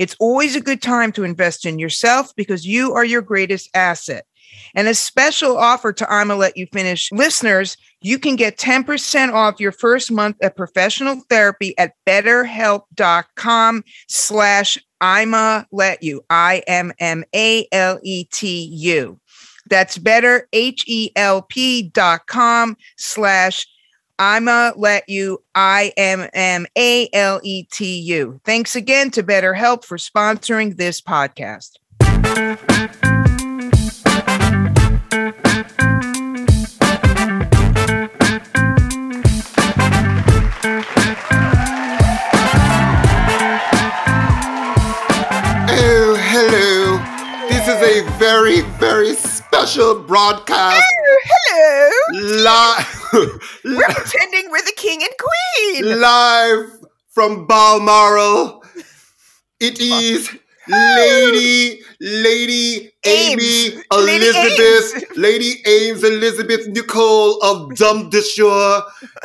[0.00, 4.24] It's always a good time to invest in yourself because you are your greatest asset.
[4.74, 9.60] And a special offer to I'ma Let You Finish listeners, you can get 10% off
[9.60, 17.20] your first month of professional therapy at betterhelp.com slash I'ma Let You, I-M-M-A-L-E-T-U.
[19.68, 23.66] That's better, H-E-L-P dot com slash
[24.20, 28.38] I'ma let you, I M M A L E T U.
[28.44, 31.78] Thanks again to BetterHelp for sponsoring this podcast.
[45.72, 47.48] Oh, hello.
[47.48, 49.14] This is a very, very
[49.52, 50.82] special broadcast.
[50.84, 52.42] Oh, hello.
[52.42, 56.00] Live, We're pretending we're the king and queen.
[56.00, 56.78] live
[57.08, 58.62] from Balmoral.
[59.58, 60.38] It is oh.
[60.96, 63.84] Lady, Lady Amy Ames.
[63.92, 65.04] Lady Elizabeth, Ames.
[65.16, 68.82] Lady Ames Elizabeth Nicole of Dumdashore,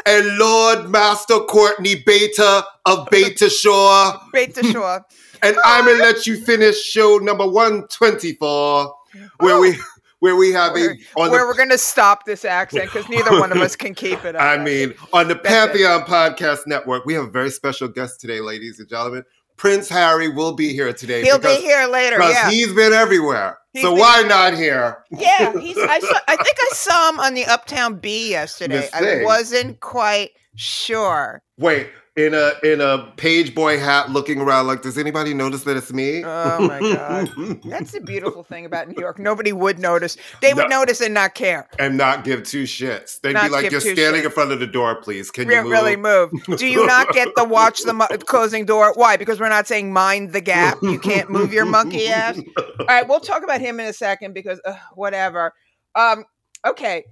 [0.08, 4.14] and Lord Master Courtney Beta of Beta Shore.
[4.34, 5.06] To shore.
[5.44, 8.96] And I'm gonna let you finish show number 124,
[9.40, 9.78] where we
[10.26, 10.98] where we have Where, a
[11.30, 14.26] where the we're going to stop this accent because neither one of us can keep
[14.26, 14.42] it up.
[14.42, 15.44] I mean on the it.
[15.44, 19.24] Pantheon Podcast Network, we have a very special guest today, ladies and gentlemen.
[19.56, 21.22] Prince Harry will be here today.
[21.22, 22.18] he'll because, be here later.
[22.18, 22.50] because Yeah.
[22.50, 23.60] he's been everywhere.
[23.72, 25.04] He's so been why not here?
[25.12, 25.78] Yeah, he's.
[25.78, 28.90] I, saw, I think I saw him on the Uptown B yesterday.
[28.94, 31.42] I wasn't quite sure.
[31.60, 35.76] Wait, in a in a page boy hat, looking around like, does anybody notice that
[35.76, 36.24] it's me?
[36.24, 39.20] Oh my god, that's the beautiful thing about New York.
[39.20, 40.16] Nobody would notice.
[40.42, 40.80] They would No.
[40.80, 41.68] notice and not care.
[41.78, 43.20] and not give two shits.
[43.20, 44.26] They'd Not be like, "You're standing shits.
[44.26, 45.30] in front of the door, please.
[45.30, 46.32] Can Re- you move?" really move.
[46.58, 48.94] Do you not get the watch the mo- closing door?
[48.96, 49.18] Why?
[49.18, 50.78] Because we're not saying mind the gap.
[50.82, 52.40] You can't move your monkey ass.
[52.80, 55.54] All right, we'll talk about him in a second because uh, whatever.
[55.96, 56.24] Um,
[56.66, 57.04] okay,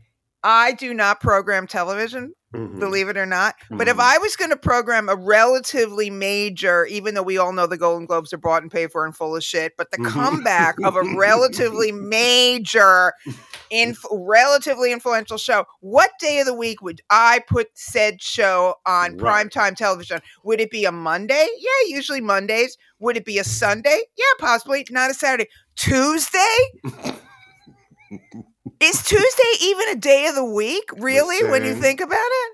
[0.44, 2.34] I do not program television.
[2.54, 2.80] Mhm.
[2.80, 3.56] believe it or not.
[3.72, 4.02] But if Mhm.
[4.02, 8.06] I was going to program a relatively major, even though we all know the Golden
[8.06, 10.12] Globes are bought and paid for and full of shit, but the Mhm.
[10.12, 13.12] comeback of a relatively major,
[13.72, 19.18] inf- relatively influential show, what day of the week would I put said show on
[19.18, 19.48] Right.
[19.50, 20.22] primetime television?
[20.44, 21.48] Would it be a Monday?
[21.58, 22.78] Yeah, usually Mondays.
[23.00, 24.04] Would it be a Sunday?
[24.16, 24.86] Yeah, possibly.
[24.92, 25.50] Not a Saturday.
[25.76, 26.38] Tuesday?
[28.84, 30.84] Is Tuesday even a day of the week?
[30.98, 32.52] Really, when you think about it?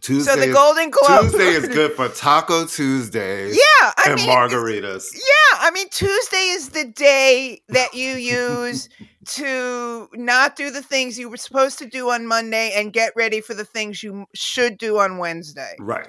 [0.00, 1.22] Tuesday, So the is- Golden Globe.
[1.22, 5.12] Tuesday is good for Taco Tuesdays Yeah, I and mean, margaritas.
[5.14, 8.88] yeah, I mean Tuesday is the day that you use
[9.26, 13.40] to not do the things you were supposed to do on Monday and get ready
[13.40, 15.74] for the things you should do on Wednesday.
[15.80, 16.08] Right.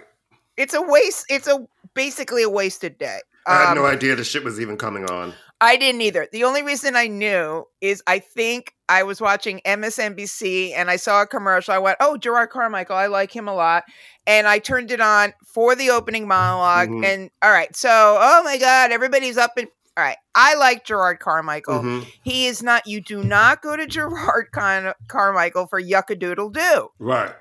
[0.58, 1.26] It's a waste.
[1.30, 3.20] It's a basically a wasted day.
[3.48, 5.34] I had Um, no idea the shit was even coming on.
[5.62, 6.28] I didn't either.
[6.32, 11.22] The only reason I knew is I think I was watching MSNBC and I saw
[11.22, 11.74] a commercial.
[11.74, 13.84] I went, "Oh, Jerrod Carmichael, I like him a lot,"
[14.28, 17.06] and I turned it on for the opening monolog Mhm.
[17.06, 19.68] And all right, so oh my god, everybody's up in.
[19.98, 21.80] All right, I like Jerrod Carmichael.
[21.80, 22.08] Mhm.
[22.24, 22.86] He is not.
[22.86, 26.90] You do not go to Jerrod Car- Carmichael for yucka doodle do.
[27.00, 27.34] Right.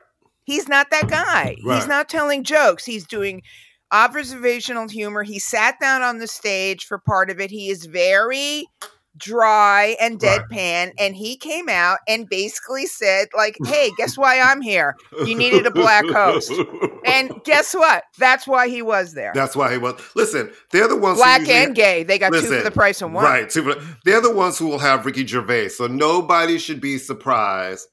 [0.44, 1.56] He's not that guy.
[1.58, 2.84] He's not telling jokes.
[2.84, 3.42] He's doing
[3.94, 5.22] observational humor.
[5.22, 7.50] He sat down on the stage for part of it.
[7.50, 8.66] He is very
[9.16, 10.40] dry and Right.
[10.50, 15.36] deadpan and he came out and basically said like hey guess why i'm here You
[15.36, 16.50] needed a black host.
[17.06, 20.00] and guess what that's why he was there That's why he was.
[20.16, 21.18] Listen, they're the ones.
[21.18, 23.48] black usually- and gay they got two for the price of one Right.
[23.48, 25.68] Two for, they're the ones who will have Ricky Gervais.
[25.68, 27.86] So nobody should be surprised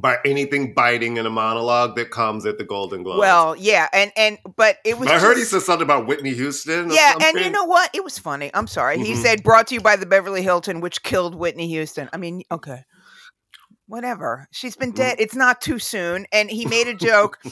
[0.00, 3.18] by anything biting in a monologue that comes at the Golden Globes.
[3.20, 6.90] well yeah and and but it was I heard he said something about Whitney Houston.
[6.90, 7.90] Yeah, and you know what?
[7.94, 8.50] It was funny.
[8.54, 8.98] I'm sorry.
[8.98, 9.22] He Mhm.
[9.22, 12.08] said brought to you by the Beverly Hilton, which killed Whitney Houston.
[12.12, 12.84] I mean, okay.
[13.90, 14.46] Whatever.
[14.52, 15.18] She's been dead.
[15.18, 15.22] Mm.
[15.22, 16.24] It's not too soon.
[16.30, 17.42] And he made a joke.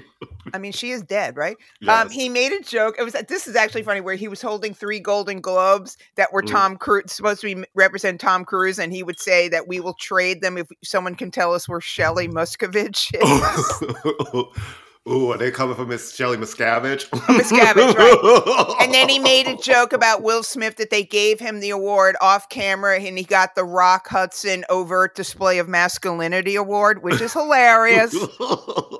[0.54, 1.56] I mean, she is dead, right?
[1.88, 2.94] Um, he made a joke.
[3.00, 6.42] It was this is actually funny where he was holding three Golden Globes that were
[6.42, 6.50] Mm.
[6.50, 9.94] Tom Cruise supposed to be represent Tom Cruise, and he would say that we will
[9.94, 14.62] trade them if someone can tell us where Shelley Miscavige is.
[15.06, 17.08] Ooh, are they coming for Miss Shelley Miscavige?
[17.10, 18.76] Miscavige, right.
[18.80, 22.16] And then he made a joke about Will Smith that they gave him the award
[22.20, 27.32] off camera and he got the Rock Hudson Overt Display of Masculinity Award, which is
[27.32, 28.12] hilarious.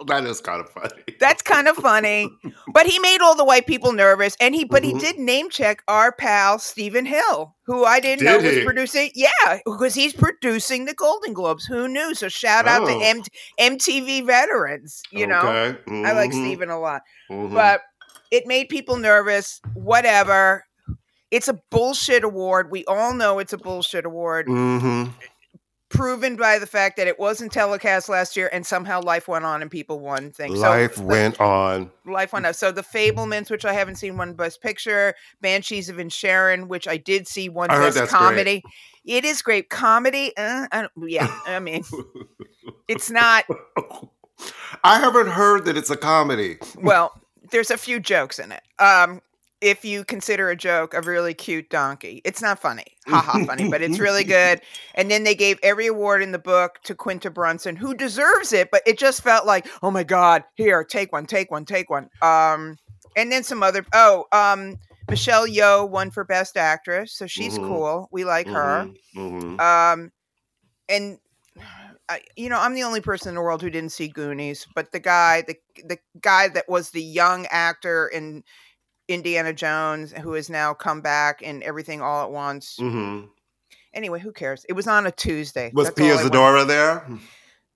[0.06, 1.02] that is kind of funny.
[1.20, 2.28] That's kind of funny.
[2.72, 4.86] But he made all the white people nervous and he but Mhm.
[4.86, 8.64] he did name check our pal Stephen Hill, who I didn't know Did was he?
[8.64, 9.10] producing.
[9.14, 11.66] Yeah, because he's producing the Golden Globes.
[11.66, 12.14] Who knew?
[12.14, 13.00] So shout out to Oh.
[13.00, 13.22] M-
[13.76, 15.40] MTV veterans, you know.
[15.40, 15.78] Okay.
[16.04, 16.44] I like Mhm.
[16.46, 17.52] Stephen a lot Mhm.
[17.52, 17.82] but
[18.30, 19.60] it made people nervous.
[19.74, 20.64] Whatever.
[21.30, 22.70] It's a bullshit award.
[22.70, 25.12] We all know it's a bullshit award, Mhm.
[25.90, 29.62] Proven by the fact that it wasn't telecast last year and somehow life went on
[29.62, 30.58] and people won things.
[30.58, 31.90] life so, went on.
[32.04, 32.52] Life went on.
[32.52, 35.14] So the Fabelmans, which I haven't seen, won Best Picture.
[35.40, 38.18] Banshees of Inisherin, which I did see, won I Best that's great.
[38.18, 38.62] Comedy.
[39.04, 40.36] It is great comedy.
[40.36, 41.82] Uh, I yeah, I mean,
[42.88, 43.44] it's not.
[44.84, 46.58] I haven't heard that it's a comedy.
[46.76, 47.12] Well,
[47.50, 48.62] there's a few jokes in it.
[48.78, 49.22] Um,
[49.60, 53.82] if you consider a joke a really cute donkey, it's not funny, haha, funny, but
[53.82, 54.60] it's really good.
[54.94, 58.70] And then they gave every award in the book to Quinta Brunson, who deserves it,
[58.70, 62.08] but it just felt like, oh my god, here, take one, take one, take one.
[62.22, 62.78] Um,
[63.16, 63.84] and then some other.
[63.92, 64.78] Oh, um,
[65.08, 67.66] Michelle Yeoh won for Best Actress, so she's Mhm.
[67.66, 68.08] cool.
[68.12, 68.88] We like her.
[69.16, 69.58] Mhm.
[69.58, 69.60] Mhm.
[69.60, 70.12] Um,
[70.88, 71.18] and
[72.08, 74.92] I, you know, I'm the only person in the world who didn't see Goonies, but
[74.92, 78.44] the guy, the the guy that was the young actor in
[79.08, 82.76] Indiana Jones, who has now come back in Everything All at Once.
[82.78, 83.28] Mhm.
[83.94, 84.64] Anyway, who cares?
[84.68, 85.70] It was on a Tuesday.
[85.74, 87.04] Was Pia Zadora there?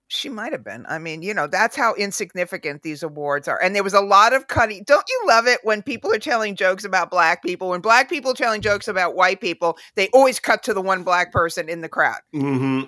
[0.09, 0.85] She might have been.
[0.87, 3.59] I mean, you know, that's how insignificant these awards are.
[3.61, 4.83] And there was a lot of cutting.
[4.85, 7.69] Don't you love it when people are telling jokes about black people?
[7.69, 11.03] When black people are telling jokes about white people, they always cut to the one
[11.03, 12.19] black person in the crowd.
[12.31, 12.83] hmm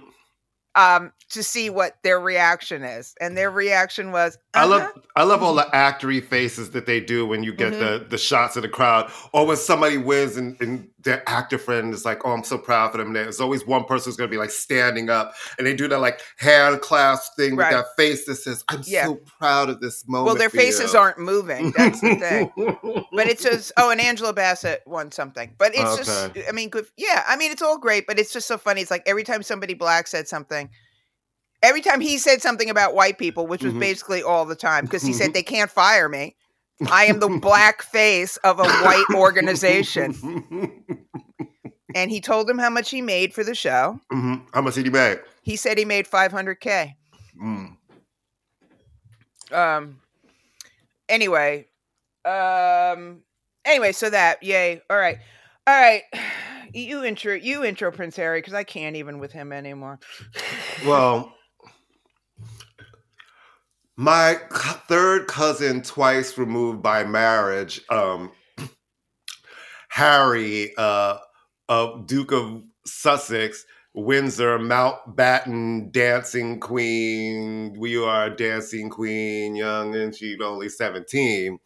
[0.76, 5.24] um to see what their reaction is and their reaction was I love "Uh-huh." I
[5.24, 7.80] love all the actory faces that they do when you get Mhm.
[7.80, 11.94] the the shots of the crowd, or when somebody wins and, and their actor friend
[11.94, 14.38] is like, "Oh, I'm so proud for them." There's always one person who's gonna be
[14.38, 17.74] like standing up, and they do that like hand clasp thing Right.
[17.74, 19.06] with that face that says, "I'm Yeah.
[19.06, 22.52] so proud of this moment." well their faces you." aren't moving that's the thing
[23.14, 26.86] but it's just oh and angela bassett won something but it's just i mean good
[26.98, 29.44] yeah i mean it's all great but it's just so funny it's like every time
[29.44, 30.70] somebody black said something
[31.62, 33.80] every time he said something about white people which was Mhm.
[33.80, 36.36] basically all the time because he said they can't fire me
[36.92, 40.14] i am the black face of a white organization.
[41.96, 44.02] And he told him how much he made for the show.
[44.12, 44.46] Mhm.
[44.54, 45.20] How much did he make?
[45.44, 46.94] he said he made 500k
[47.42, 47.78] Mm.
[49.52, 50.02] um
[51.08, 51.68] anyway
[52.26, 53.22] um
[53.64, 54.82] anyway so that yay.
[54.90, 55.20] All right.
[55.68, 56.04] All right.
[56.74, 59.98] You intro you intro prince harry because i can't even with him anymore.
[60.86, 61.34] Well,
[63.98, 64.38] my
[64.88, 68.32] third cousin, twice removed by marriage, um,
[69.90, 71.18] Harry, uh,
[71.70, 77.74] uh, Duke of Sussex, Windsor, Mountbatten, dancing queen.
[77.78, 81.58] We are a dancing queen, young and she's only 17.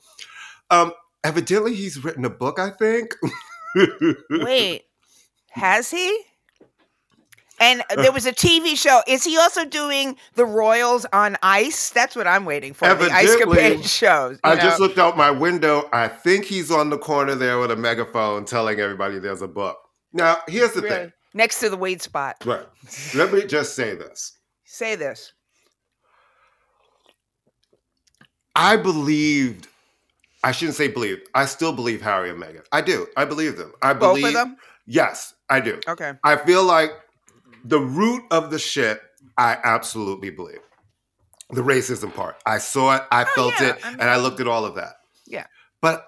[0.69, 0.93] Um,
[1.23, 3.15] evidently, he's written a book, I think.
[4.29, 4.85] wait
[5.51, 6.23] has he
[7.59, 12.15] and there was a tv show is he also doing the royals on ice that's
[12.15, 14.61] what i'm waiting for the ice Evidently, capade shows I know?
[14.61, 15.89] just looked out my window.
[15.93, 19.77] I think he's on the corner there with a megaphone telling everybody there's a book.
[20.13, 20.95] Now, here's the Really.
[20.95, 21.13] thing.
[21.33, 22.37] Next to the weed spot.
[22.45, 22.65] Right.
[23.15, 24.37] Let me just say this.
[24.65, 25.33] Say this.
[28.55, 29.67] I believed.
[30.43, 31.21] I shouldn't say believed.
[31.35, 32.63] I still believe Harry and Meghan.
[32.71, 33.07] I do.
[33.17, 33.73] I believe them.
[33.81, 34.57] I Both believe of them?
[34.87, 35.79] Yes, I do.
[35.87, 36.13] Okay.
[36.23, 36.91] I feel like
[37.63, 39.01] the root of the shit,
[39.37, 40.59] I absolutely believe.
[41.51, 42.35] The racism part.
[42.45, 44.75] I saw it, I Oh, felt yeah, it, I and I looked at all of
[44.75, 44.95] that.
[45.25, 45.45] Yeah.
[45.81, 46.05] But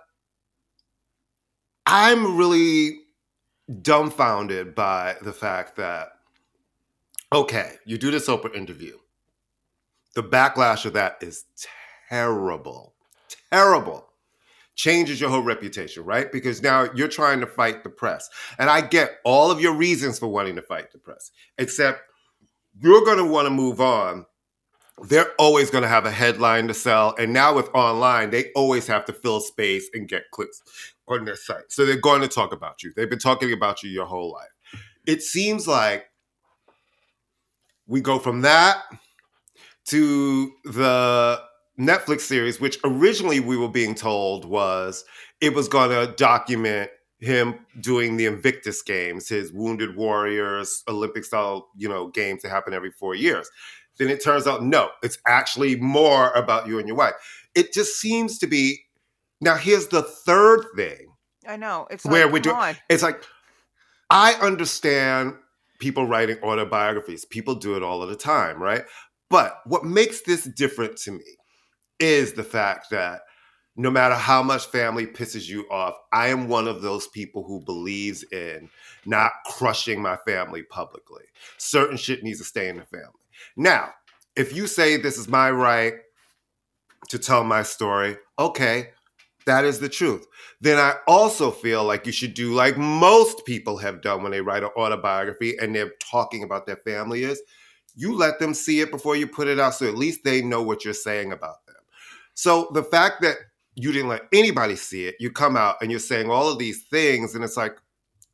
[1.85, 2.99] I'm really
[3.81, 6.09] dumbfounded by the fact that,
[7.33, 8.97] okay, you do this Oprah interview.
[10.15, 11.45] The backlash of that is
[12.09, 12.93] terrible.
[13.51, 14.10] Terrible.
[14.75, 16.31] Changes your whole reputation, right?
[16.31, 18.29] Because now you're trying to fight the press.
[18.57, 22.01] And I get all of your reasons for wanting to fight the press, except
[22.79, 24.25] you're going to want to move on.
[25.03, 27.15] They're always going to have a headline to sell.
[27.17, 30.61] And now with online, they always have to fill space and get clicks
[31.07, 31.69] on their site.
[31.69, 32.93] So they're going to talk about you.
[32.95, 34.49] They've been talking about you your whole life.
[35.07, 36.05] It seems like
[37.87, 38.83] we go from that
[39.85, 41.41] to the
[41.79, 45.03] Netflix series, which originally we were being told was
[45.39, 51.69] it was going to document him doing the Invictus Games, his Wounded Warriors Olympic style,
[51.77, 53.49] you know, games that happen every four years.
[53.97, 57.13] Then it turns out no, it's actually more about you and your wife.
[57.55, 58.83] It just seems to be.
[59.39, 61.13] Now here's the third thing
[61.47, 61.87] I know.
[61.89, 62.55] It's where like, we're doing.
[62.55, 62.75] on.
[62.89, 63.23] It's like
[64.09, 65.35] I understand
[65.79, 67.25] people writing autobiographies.
[67.25, 68.83] People do it all of the time, right?
[69.29, 71.37] But what makes this different to me
[72.01, 73.21] is the fact that
[73.77, 77.61] no matter how much family pisses you off, I am one of those people who
[77.61, 78.69] believes in
[79.05, 81.23] not crushing my family publicly.
[81.57, 83.07] Certain shit needs to stay in the family.
[83.55, 83.91] Now,
[84.35, 85.93] if you say this is my right
[87.09, 88.89] to tell my story, okay,
[89.45, 90.27] that is the truth.
[90.59, 94.41] Then I also feel like you should do like most people have done when they
[94.41, 97.41] write an autobiography and they're talking about their family is
[97.95, 100.61] you let them see it before you put it out so at least they know
[100.61, 101.55] what you're saying about.
[102.41, 103.37] So the fact that
[103.75, 106.85] you didn't let anybody see it, you come out and you're saying all of these
[106.85, 107.77] things and it's like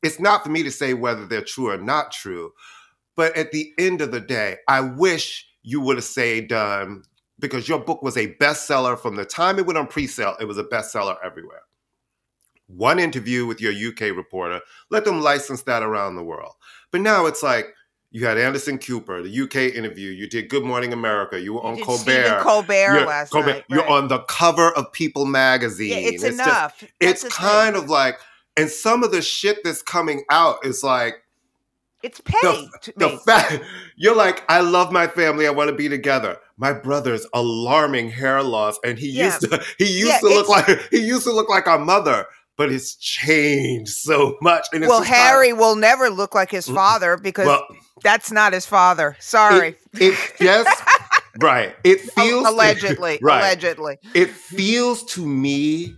[0.01, 2.53] it's not for me to say whether they're true or not true.
[3.17, 7.03] But at the end of the day, I wish you would have said, done um,
[7.39, 10.57] because your book was a bestseller from the time it went on pre-sale, it was
[10.57, 11.63] a bestseller everywhere.
[12.67, 16.53] One interview with your UK reporter, let them license that around the world.
[16.93, 17.73] But now it's like
[18.11, 21.75] you had Anderson Cooper, the UK interview, you did Good Morning America, you were on
[21.75, 22.01] did Colbert.
[22.01, 23.63] Stephen Colbert You're- last Colbert, night.
[23.69, 23.91] You're right.
[23.91, 25.89] on the cover of People magazine.
[25.89, 26.83] Yeah, it's, just- enough.
[26.99, 27.83] That's it's kind thing.
[27.83, 28.17] of like,
[28.55, 31.15] and some of the shit that's coming out is like,
[32.03, 33.59] it's petty the, the fact
[33.97, 36.37] you're like, I love my family, I want to be together.
[36.55, 39.25] My brother's alarming hair loss, and he Yeah.
[39.25, 42.25] used to he used Yeah, to look like he used to look like our mother,
[42.57, 44.65] but it's changed so much.
[44.73, 47.65] And it's well, Harry will never look like his father because well,
[48.03, 49.15] that's not his father.
[49.19, 49.75] Sorry.
[49.93, 50.83] it, it just
[51.39, 51.75] right.
[51.83, 53.19] It feels allegedly.
[53.21, 53.39] right.
[53.39, 53.97] Allegedly.
[54.13, 55.95] it feels to me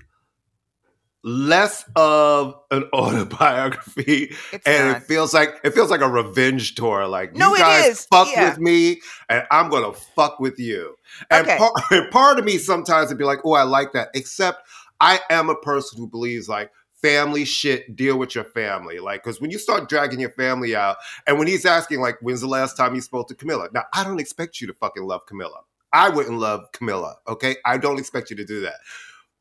[1.22, 4.98] less of an autobiography It's and not.
[4.98, 8.06] it feels like it feels like a revenge tour like No, you guys is.
[8.06, 8.50] fuck Yeah.
[8.50, 10.96] with me and i'm gonna fuck with you
[11.30, 11.58] and, Okay.
[11.58, 14.66] part, and part of me sometimes would be like oh i like that except
[15.02, 19.40] i am a person who believes like family shit deal with your family like because
[19.40, 22.76] when you start dragging your family out and when he's asking like when's the last
[22.76, 25.62] time you spoke to camilla now i don't expect you to fucking love camilla
[25.94, 28.80] i wouldn't love camilla okay i don't expect you to do that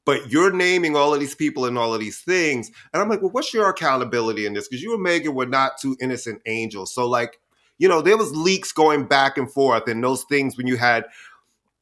[0.08, 2.70] but you're naming all of these people and all of these things.
[2.94, 4.66] And I'm like, well, what's your accountability in this?
[4.66, 6.94] Because you and Meghan were not two innocent angels.
[6.94, 7.38] So, like,
[7.76, 11.04] you know, there was leaks going back and forth, and those things when you had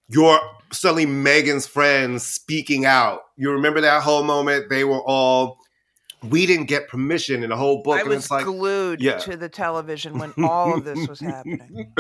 [0.09, 0.39] your
[0.73, 3.23] suddenly Meghan's friends speaking out.
[3.37, 4.69] You remember that whole moment?
[4.71, 5.59] They were all,
[6.23, 7.97] we didn't get permission in the whole book.
[7.99, 9.19] I and was it's like, glued yeah.
[9.19, 11.93] to the television when all of this was happening.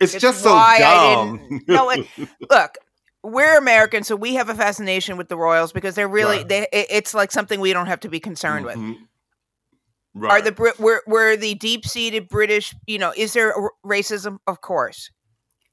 [0.00, 1.38] it's, It's just so why I dumb.
[1.48, 2.06] didn't- no, it-
[2.50, 2.74] Look,
[3.24, 6.48] we're Americans, so we have a fascination with the royals because they're really Right.
[6.48, 6.68] they.
[6.72, 8.76] it- It's like something we don't have to be concerned with.
[8.76, 8.94] Mhm.
[10.16, 10.44] Are Right.
[10.44, 12.74] the Brit were were the deep seated British?
[12.86, 14.38] You know, is there r- racism?
[14.46, 15.10] Of course,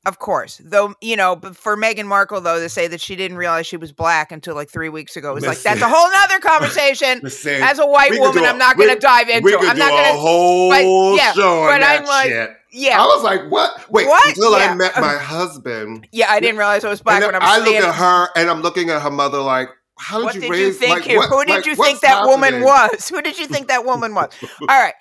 [0.06, 0.62] of course.
[0.64, 3.78] Though you know, but for Meghan Markle though, to say that she didn't realize she
[3.78, 7.20] was black until like three weeks ago is like that's a whole nother conversation.
[7.24, 9.44] Listen, As a white woman, I'm not going to dive into.
[9.46, 9.60] we it.
[9.60, 10.20] could I'm do not going to.
[10.20, 12.56] whole yeah, show on but that I'm like- shit.
[12.72, 13.90] Yeah, I was like, what?
[13.92, 14.28] Wait, What?
[14.30, 14.72] until Yeah.
[14.72, 16.08] I met um, my husband.
[16.12, 16.28] yeah.
[16.30, 18.92] I didn't realize I was black when I I look at her and I'm looking
[18.92, 21.46] at her mother like, how did what you did raise you think like, what- Who
[21.46, 23.10] did like, you think that woman was?
[23.14, 24.30] Who did you think that woman was?
[24.62, 24.94] All right.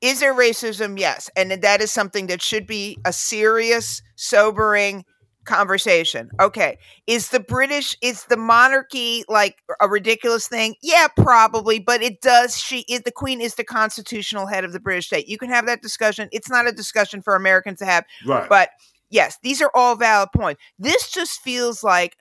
[0.00, 0.98] Is there racism?
[0.98, 1.28] Yes.
[1.36, 5.04] And that is something that should be a serious, sobering
[5.44, 6.30] conversation.
[6.40, 6.78] Okay.
[7.06, 10.74] Is the British is the monarchy like a ridiculous thing?
[10.82, 14.80] Yeah, probably, but it does she is the queen is the constitutional head of the
[14.80, 15.28] British state.
[15.28, 16.28] You can have that discussion.
[16.30, 18.48] It's not a discussion for Americans to have, Right.
[18.48, 18.70] but
[19.08, 20.62] yes, these are all valid points.
[20.78, 22.16] This just feels like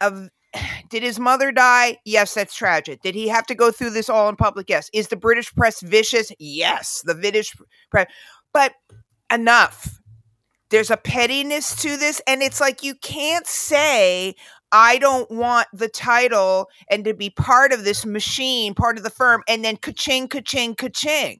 [0.00, 0.28] a
[0.90, 1.98] did his mother die?
[2.04, 3.02] Yes, that's tragic.
[3.02, 4.68] Did he have to go through this all in public?
[4.68, 4.90] Yes.
[4.92, 6.32] Is the British press vicious?
[6.38, 7.54] Yes, the British
[7.90, 8.06] press.
[8.52, 8.74] But
[9.32, 10.00] enough.
[10.70, 14.34] There's a pettiness to this, and it's like you can't say,
[14.72, 19.10] I don't want the title and to be part of this machine, part of the
[19.10, 21.38] firm, and then ka-ching, ka-ching, ka-ching.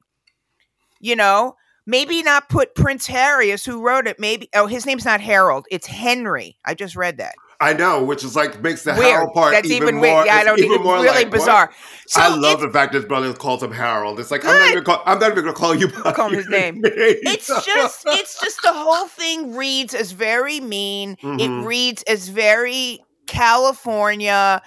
[1.01, 1.55] You know?
[1.87, 4.19] Maybe not put Prince Harry as who wrote it.
[4.19, 5.67] Maybe oh, his name's not Harold.
[5.69, 6.57] It's Henry.
[6.65, 7.35] I just read that.
[7.61, 9.03] I know, which is like makes the Weird.
[9.05, 10.01] Harold part That's even, even, more.
[10.01, 10.25] weird.
[10.25, 11.71] Yeah, I don't even more really like, bizarre.
[12.07, 14.19] So I love the fact that his brother calls him Harold.
[14.19, 14.71] It's like I'm not Good.
[14.71, 16.81] even call, I'm not even gonna call you by Call him his name.
[16.83, 21.39] it's just it's just the whole thing reads as very mean Mhm.
[21.39, 24.61] it reads as very california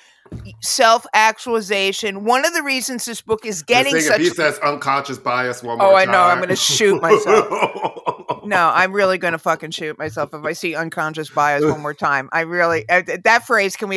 [0.60, 5.62] self-actualization one of the reasons this book is getting such if he says unconscious bias
[5.62, 5.94] one more time.
[5.94, 6.12] Oh, I time.
[6.12, 7.46] know, I'm gonna shoot myself.
[8.48, 12.28] no i'm really gonna fucking shoot myself if i see unconscious bias one more time.
[12.32, 13.96] I really uh, that phrase can we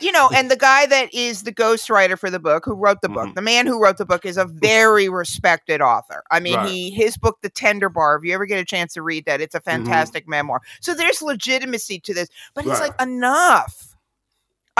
[0.00, 3.08] you know and the guy that is the ghostwriter for the book who wrote the
[3.08, 3.34] book Mhm.
[3.34, 6.22] the man who wrote the book is a very respected author.
[6.30, 6.68] I mean Right.
[6.68, 9.40] he his book the tender bar if you ever get a chance to read that
[9.40, 9.84] it's a Mm-hmm.
[9.84, 10.60] fantastic memoir.
[10.80, 13.86] So there's legitimacy to this but it's like enough.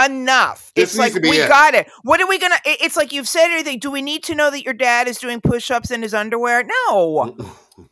[0.03, 0.73] Enough.
[0.75, 1.49] This it's like we it.
[1.49, 1.87] got it.
[2.03, 3.79] What are we gonna it's like you've said everything.
[3.81, 6.65] Do we need to know that your dad is doing push-ups in his underwear?
[6.89, 7.37] No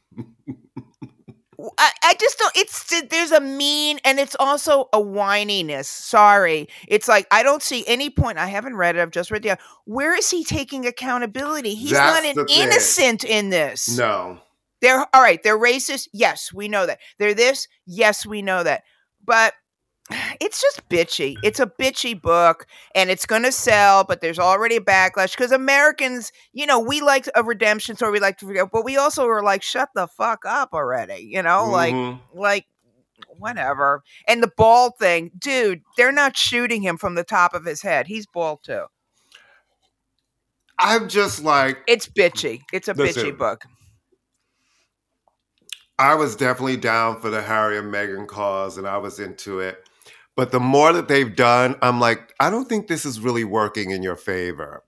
[1.76, 5.86] I, I just don't it's there's a mean and it's also a whininess.
[5.86, 6.68] Sorry.
[6.86, 9.58] It's like i don't see any point i haven't read it i've just read the
[9.84, 11.74] where is he taking accountability?
[11.74, 12.62] He's That's not an thing.
[12.62, 13.96] innocent in this.
[13.98, 14.38] No.
[14.80, 16.08] they're all right they're racist?
[16.12, 16.98] Yes we know that.
[17.18, 17.66] They're this?
[17.86, 18.84] Yes we know that.
[19.24, 19.54] But
[20.40, 24.76] it's just bitchy it's a bitchy book and it's going to sell but there's already
[24.76, 28.68] a backlash because americans you know we like a redemption story we like to forget
[28.72, 32.20] but we also are like shut the fuck up already you know like Mhm.
[32.34, 32.66] like
[33.38, 37.82] whatever and the ball thing dude they're not shooting him from the top of his
[37.82, 38.84] head he's bald too
[40.78, 43.26] I'm just like it's bitchy it's a Listen.
[43.26, 43.64] bitchy book
[45.98, 49.87] I was definitely down for the Harry and Meghan cause and I was into it.
[50.38, 53.90] But the more that they've done, I'm like, I don't think this is really working
[53.90, 54.84] in your favor.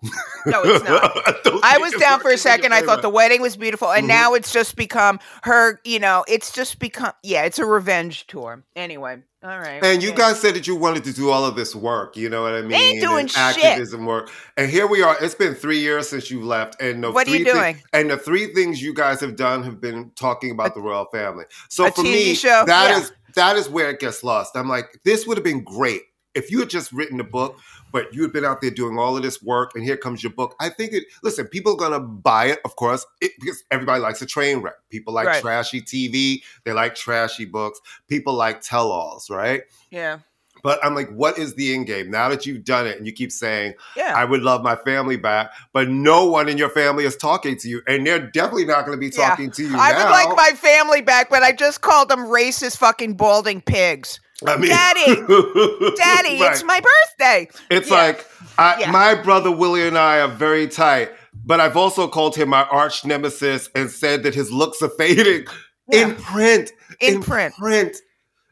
[0.47, 1.13] No, it's not.
[1.45, 2.73] don't I was down for a second.
[2.73, 4.09] I thought the wedding was beautiful, and Mhm.
[4.09, 5.81] now it's just become her.
[5.85, 8.63] You know, it's just become yeah, it's a revenge tour.
[8.77, 9.85] Anyway, all right.
[9.85, 10.15] And you yeah.
[10.15, 12.63] guys said that you wanted to do all of this work, you know what I
[12.63, 12.73] mean?
[12.73, 13.65] ain't doing and shit.
[13.65, 14.31] activism work.
[14.57, 15.17] And here we are.
[15.21, 16.81] It's been three years since you left.
[16.81, 17.83] And the What are you three thi- doing?
[17.93, 21.45] and the three things you guys have done have been talking about the royal family.
[21.69, 22.65] So a for TV me, show?
[22.67, 22.99] that Yeah.
[23.01, 24.57] is that is where it gets lost.
[24.57, 26.03] I'm like, this would have been great
[26.35, 27.59] if you had just written a book,
[27.93, 30.33] but you had been out there doing all of this work, and here comes your
[30.33, 30.55] book.
[30.61, 31.05] I think it.
[31.25, 34.75] Listen, people are gonna buy it, of course, it, because everybody likes a train wreck.
[34.90, 35.43] People like Right.
[35.43, 36.43] trashy TV.
[36.64, 37.81] They like trashy books.
[38.09, 39.62] People like tell-alls, right?
[39.90, 40.19] yeah,
[40.62, 42.11] But I'm like, what is the end game?
[42.11, 44.14] Now that you've done it and you keep saying, yeah.
[44.16, 47.68] I would love my family back, but no one in your family is talking to
[47.68, 47.83] you.
[47.87, 49.29] And they're definitely not going to be Yeah.
[49.31, 49.99] talking to you I now.
[50.05, 54.20] would like my family back, but I just called them racist fucking balding pigs.
[54.46, 55.05] I mean, Daddy,
[55.96, 57.49] Daddy, it's my birthday.
[57.70, 57.96] It's Yeah.
[57.96, 58.27] like,
[58.59, 58.90] I, Yeah.
[58.90, 61.11] my brother Willie and I are very tight,
[61.44, 65.46] but I've also called him my arch nemesis and said that his looks are fading
[65.92, 66.73] in print.
[67.01, 67.55] In print.
[67.57, 67.96] print.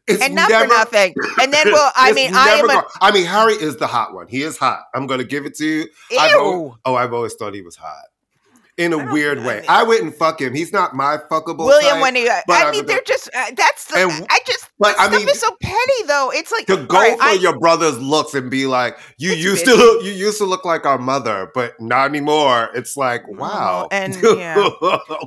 [0.09, 1.14] It's And not never, for nothing.
[1.40, 4.27] And then, well, I mean, I am a I mean, Harry is the hot one.
[4.29, 4.85] He is hot.
[4.94, 5.87] I'm going to give it to you.
[6.18, 8.05] I've always, oh, I've always thought he was hot.
[8.79, 9.64] In a weird way.
[9.69, 10.55] I wouldn't fuck him.
[10.55, 13.51] He's not my fuckable William, type, when he, but I I mean, they're just uh,
[13.57, 13.99] that's the.
[13.99, 16.31] And- I just, but I stuff mean- is so petty, though.
[16.33, 19.33] It's like to go all right, for I- your brother's looks and be like, you
[19.33, 19.73] used bitchy.
[19.73, 22.71] to look, you used to look like our mother, but not anymore.
[22.75, 23.88] It's like, wow.
[23.91, 24.55] and, yeah.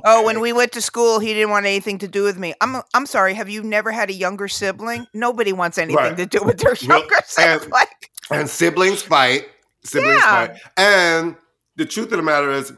[0.04, 2.54] Oh, when we went to school, he didn't want anything to do with me.
[2.62, 3.34] I'm I'm sorry.
[3.34, 5.06] Have you never had a younger sibling?
[5.12, 6.16] Nobody wants anything Right.
[6.16, 7.84] to do with their younger and- sibling.
[8.30, 9.46] and siblings fight.
[9.84, 10.46] Siblings Yeah.
[10.46, 10.56] fight.
[10.78, 11.36] And
[11.76, 12.72] the truth of the matter is,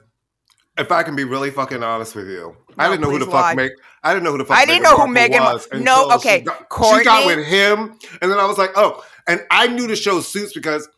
[0.79, 3.33] if I can be really fucking honest with you, I didn't know who the please
[3.33, 3.55] fuck lie.
[3.55, 3.71] Meg.
[4.03, 4.57] I didn't know who the fuck.
[4.59, 5.69] I didn't Meghan know who Meghan was.
[5.73, 9.41] No, okay, She got, she got with him, and then I was like, oh, and
[9.51, 10.89] I knew the show Suits because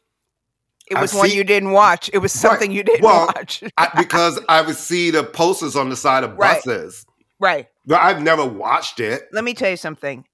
[0.89, 2.09] It I've was one seen- you didn't watch.
[2.13, 3.63] It was something you didn't Well, watch.
[3.77, 6.63] I, because I would see the posters on the side of Right.
[6.65, 7.05] buses.
[7.39, 7.69] right.
[7.85, 9.29] But I've never watched it.
[9.33, 10.25] Let me tell you something.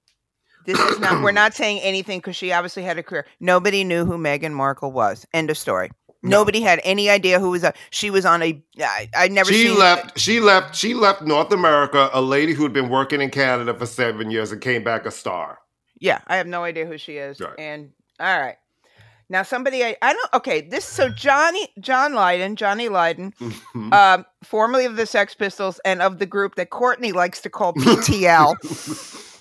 [0.65, 1.21] This is not.
[1.21, 3.25] we're not saying anything because she obviously had a career.
[3.41, 5.25] Nobody knew who Meghan Markle was.
[5.33, 5.91] End of story.
[6.23, 6.37] No.
[6.39, 7.63] Nobody had any idea who was.
[7.63, 8.63] A, she was on a.
[8.79, 9.51] I, I never.
[9.51, 10.17] She left.
[10.17, 10.73] She left.
[10.75, 12.09] She left North America.
[12.13, 15.11] A lady who had been working in Canada for seven years and came back a
[15.11, 15.59] star.
[15.99, 17.39] Yeah, I have no idea who she is.
[17.41, 17.53] Right.
[17.57, 18.55] And all right.
[19.29, 23.93] Now somebody I, I don't okay, this so Johnny John Lydon, Johnny Lydon, Mhm.
[23.93, 27.73] um, formerly of the Sex Pistols and of the group that Courtney likes to call
[27.73, 28.55] PTL.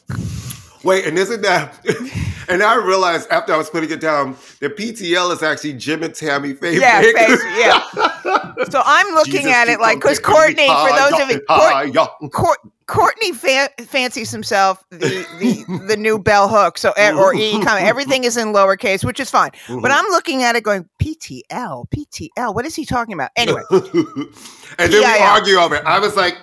[0.85, 1.79] Wait, and isn't that?
[2.49, 6.12] And I realized after I was putting it down that PTL is actually Jim and
[6.12, 6.79] Tammy Faye.
[6.81, 7.38] Yeah, Bakker.
[7.38, 8.64] Faye, yeah.
[8.71, 11.40] so I'm looking Jesus, at it like because taking me Courtney, for those of you,
[11.49, 12.33] high, Court.
[12.33, 17.53] Court, Courtney fa- fancies himself the, the the new bell hook, so eh, or e
[17.62, 17.81] comma.
[17.81, 19.53] Everything is in lowercase, which is fine.
[19.68, 19.90] But Mhm.
[19.92, 22.55] I'm looking at it going PTL, PTL.
[22.55, 23.31] What is he talking about?
[23.37, 25.85] Anyway, and then we argue over it.
[25.87, 26.37] I was like,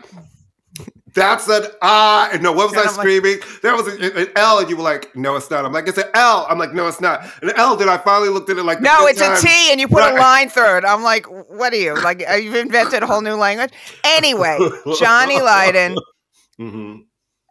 [1.19, 2.29] that's an I.
[2.34, 3.39] And no, what was And I I'm like- screaming?
[3.62, 5.65] There was an, an L, and you were like, no, it's not.
[5.65, 6.45] I'm like, it's an L.
[6.49, 7.21] I'm like, no, it's not.
[7.41, 9.41] An L, then I finally looked at it like, no, it's a time.
[9.41, 10.86] T, and you put a line through it.
[10.86, 12.23] I'm like, what are you like?
[12.29, 13.71] uh, You've invented a whole new language.
[14.03, 14.58] Anyway,
[14.99, 15.97] Johnny Lydon
[16.60, 17.03] Mhm.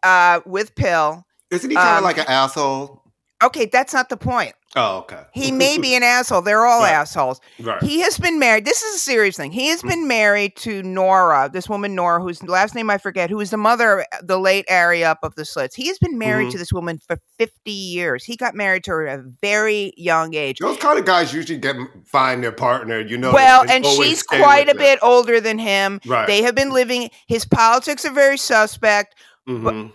[0.02, 1.24] uh, with PiL.
[1.50, 3.02] Isn't he kind of Um, like an asshole?
[3.42, 4.54] Okay, that's not the point.
[4.76, 5.22] Oh, okay.
[5.32, 6.42] He may be an asshole.
[6.42, 6.92] They're all Right.
[6.92, 7.40] assholes.
[7.58, 7.82] right.
[7.82, 8.66] He has been married.
[8.66, 9.50] This is a serious thing.
[9.50, 13.40] He has been married to Nora, this woman Nora, whose last name I forget, who
[13.40, 15.74] is the mother, of the late Ari up of the Slits.
[15.74, 16.52] He has been married Mhm.
[16.52, 18.24] to this woman for 50 years.
[18.24, 20.58] He got married to her at a very young age.
[20.58, 21.76] Those kind of guys usually get
[22.06, 23.32] find their partner, you know.
[23.32, 24.76] well, and she's quite a them.
[24.76, 25.98] bit older than him.
[26.04, 26.26] Right.
[26.26, 29.14] They have been living, his politics are very suspect,
[29.48, 29.92] Mhm.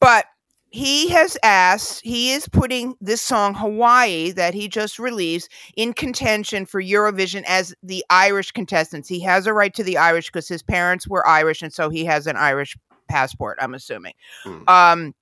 [0.00, 0.24] but
[0.70, 6.64] he has asked, he is putting this song Hawaii that he just released in contention
[6.66, 9.08] for Eurovision as the Irish contestants.
[9.08, 12.04] He has a right to the Irish because his parents were Irish and so he
[12.04, 12.76] has an Irish
[13.08, 14.14] passport, I'm assuming.
[14.44, 14.62] Hmm.
[14.68, 15.14] Um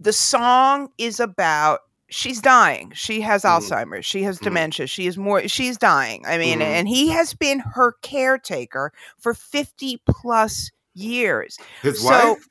[0.00, 2.92] the song is about she's dying.
[2.94, 3.50] She has Mhm.
[3.60, 4.06] Alzheimer's.
[4.06, 4.44] She has Mhm.
[4.44, 4.86] dementia.
[4.86, 6.24] She is more she's dying.
[6.26, 6.64] I mean, Mhm.
[6.64, 11.58] and he has been her caretaker for 50 plus years.
[11.82, 12.48] His so- wife.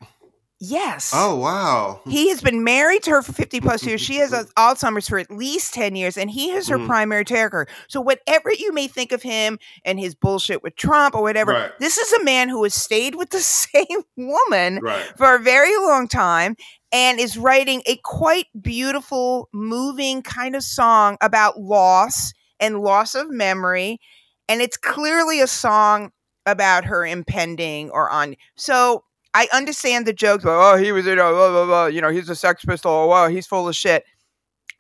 [0.62, 1.12] Yes.
[1.14, 2.00] Oh wow.
[2.08, 4.00] He has been married to her for 50 plus years.
[4.00, 6.88] She has Alzheimer's for at least 10 years, and he is her Mhm.
[6.88, 7.66] primary caregiver.
[7.90, 11.80] So, whatever you may think of him and his bullshit with Trump or whatever, Right.
[11.80, 15.06] this is a man who has stayed with the same woman Right.
[15.18, 16.56] for a very long time
[16.92, 23.30] and is writing a quite beautiful, moving kind of song about loss and loss of
[23.30, 24.00] memory.
[24.48, 26.12] And it's clearly a song
[26.46, 28.36] about her impending or on.
[28.56, 29.04] So
[29.36, 30.44] I understand the jokes.
[30.46, 32.90] Like, oh, he was in a, blah, blah, blah, you know, he's a sex pistol.
[32.92, 34.04] Oh, wow, he's full of shit.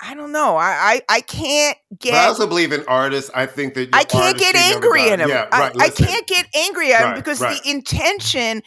[0.02, 0.56] I don't know.
[0.58, 2.26] I I, I can't But I get.
[2.28, 3.30] also believe in artists.
[3.34, 5.30] I think that I can't get angry at him.
[5.30, 5.72] Yeah, I, right.
[5.80, 6.06] I listen.
[6.08, 7.62] can't get angry at him Right, because right.
[7.64, 8.62] the intention.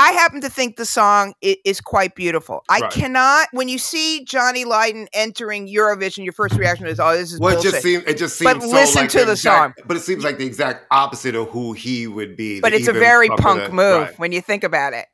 [0.00, 2.62] I happen to think the song is, is quite beautiful.
[2.68, 2.92] I Right.
[2.92, 3.48] cannot.
[3.52, 7.52] When you see Johnny Lydon entering Eurovision, your first reaction is, "Oh, this is Well,
[7.52, 9.84] it bullshit." just seems it just seems But so listen like to the exact- song.
[9.86, 12.60] But it seems like the exact opposite of who he would be.
[12.60, 15.06] but it's a very punk move right, when you think about it.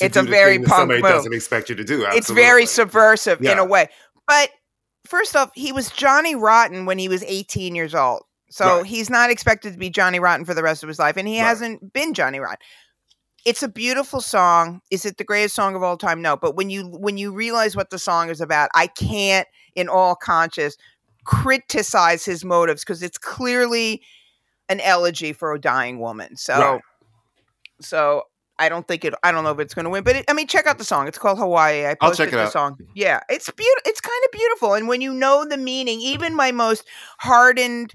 [0.00, 1.10] It's a very punk somebody move.
[1.10, 2.04] doesn't expect you to do.
[2.08, 2.66] It's very absolutely.
[2.66, 3.88] subversive in a way.
[4.28, 4.50] But
[5.06, 8.22] first off, he was Johnny Rotten when he was 18 years old.
[8.50, 8.86] So Right.
[8.86, 11.40] he's not expected to be Johnny Rotten for the rest of his life, and he
[11.40, 11.46] Right.
[11.46, 12.58] hasn't been Johnny Rotten.
[13.44, 14.82] It's a beautiful song.
[14.90, 16.22] Is it the greatest song of all time?
[16.22, 16.36] No.
[16.36, 20.14] But when you when you realize what the song is about, I can't, in all
[20.14, 20.76] conscience,
[21.24, 24.02] criticize his motives because it's clearly
[24.68, 26.36] an elegy for a dying woman.
[26.36, 26.80] So Right.
[27.80, 28.22] so
[28.62, 29.12] I don't think it.
[29.24, 30.84] I don't know if it's going to win, but it, I mean, check out the
[30.84, 31.08] song.
[31.08, 31.84] It's called Hawaii.
[31.84, 32.52] I I'll posted check it the out.
[32.52, 32.78] song.
[32.94, 33.82] Yeah, it's beautiful.
[33.86, 36.86] It's kind of beautiful, and when you know the meaning, even my most
[37.18, 37.92] hardened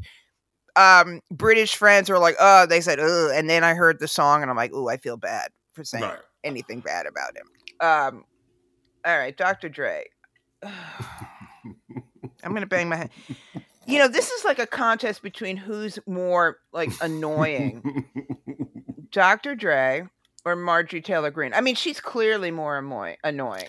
[0.76, 4.42] um British friends are like, "Oh," they said, "Ugh," and then I heard the song,
[4.42, 6.20] and I'm like, "Oh, I feel bad for saying Right.
[6.44, 7.48] anything bad about him."
[7.80, 8.26] Um,
[9.06, 9.70] all right, Dr.
[9.70, 10.04] Dre.
[12.44, 13.10] I'm gonna bang my head.
[13.86, 18.06] You know, this is like a contest between who's more like annoying.
[19.12, 19.56] Dr.
[19.56, 20.08] Dre
[20.48, 21.54] or Marjorie Taylor Greene.
[21.54, 23.68] I mean, she's clearly more annoy- annoying.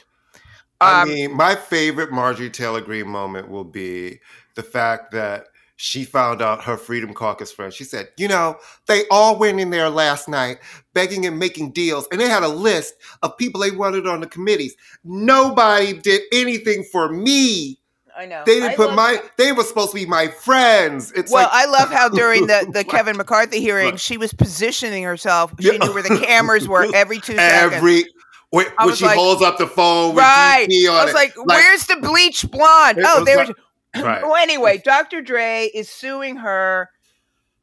[0.80, 4.20] I Um, mean, my favorite Marjorie Taylor Greene moment will be
[4.54, 5.46] the fact that
[5.80, 7.74] she found out her Freedom Caucus friends.
[7.74, 10.58] She said, You know, they all went in there last night
[10.94, 14.26] begging and making deals, and they had a list of people they wanted on the
[14.26, 14.76] committees.
[15.04, 17.80] Nobody did anything for me.
[18.18, 18.42] I know.
[18.44, 21.12] They didn't I put my, they were supposed to be my friends.
[21.12, 25.04] It's Well, like, I love how during the, the Kevin McCarthy hearing, she was positioning
[25.04, 25.52] herself.
[25.61, 27.74] She knew where the cameras were every two seconds.
[27.74, 28.04] every,
[28.50, 30.66] when, she like- holds up the phone with Right.
[30.68, 31.14] On I was it.
[31.14, 33.57] like, "Where's the bleach blonde?" Oh, there like- was.
[33.94, 34.22] Right.
[34.22, 35.22] Well, anyway, Dr.
[35.22, 36.90] Dre is suing her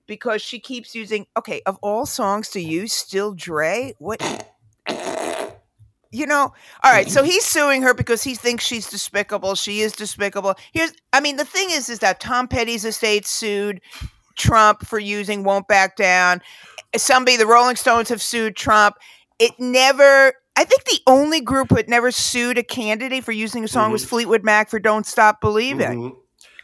[0.08, 1.28] because she keeps using.
[1.38, 3.94] Okay, of all songs to use, still Dre.
[4.00, 4.22] What?
[6.12, 7.10] You know, all right.
[7.10, 9.56] So he's suing her because he thinks she's despicable.
[9.56, 10.56] She is despicable.
[10.72, 13.82] Here's, I mean, the thing is, is that Tom Petty's estate sued
[14.38, 16.42] Trump for using "Won't Back Down."
[16.96, 18.96] Somebody, the Rolling Stones have sued Trump.
[19.40, 23.68] It never I think the only group that never sued a candidate for using a
[23.68, 24.10] song was Mhm.
[24.10, 26.16] Fleetwood Mac for "Don't Stop Believing" Mhm.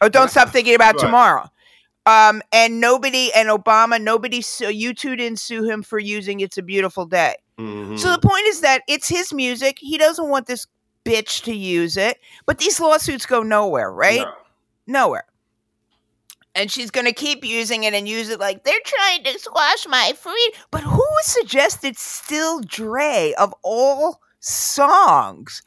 [0.01, 1.01] or "Don't Stop Thinking About Right.
[1.01, 1.49] Tomorrow."
[2.05, 6.57] Um, and nobody and Obama, nobody, So you two didn't sue him for using "It's
[6.57, 7.99] a Beautiful Day." Mhm.
[7.99, 9.77] So the point is that it's his music.
[9.79, 10.65] He doesn't want this
[11.05, 14.21] bitch to use it, but these lawsuits go nowhere, right?
[14.21, 14.33] No.
[14.87, 15.25] Nowhere.
[16.53, 19.87] And she's going to keep using it and use it like they're trying to squash
[19.87, 20.59] my freedom.
[20.69, 25.61] But who suggested Still Dre of all songs?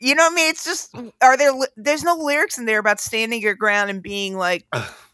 [0.00, 0.50] You know what I mean?
[0.50, 4.36] It's just are there there's no lyrics in there about standing your ground and being
[4.36, 4.66] like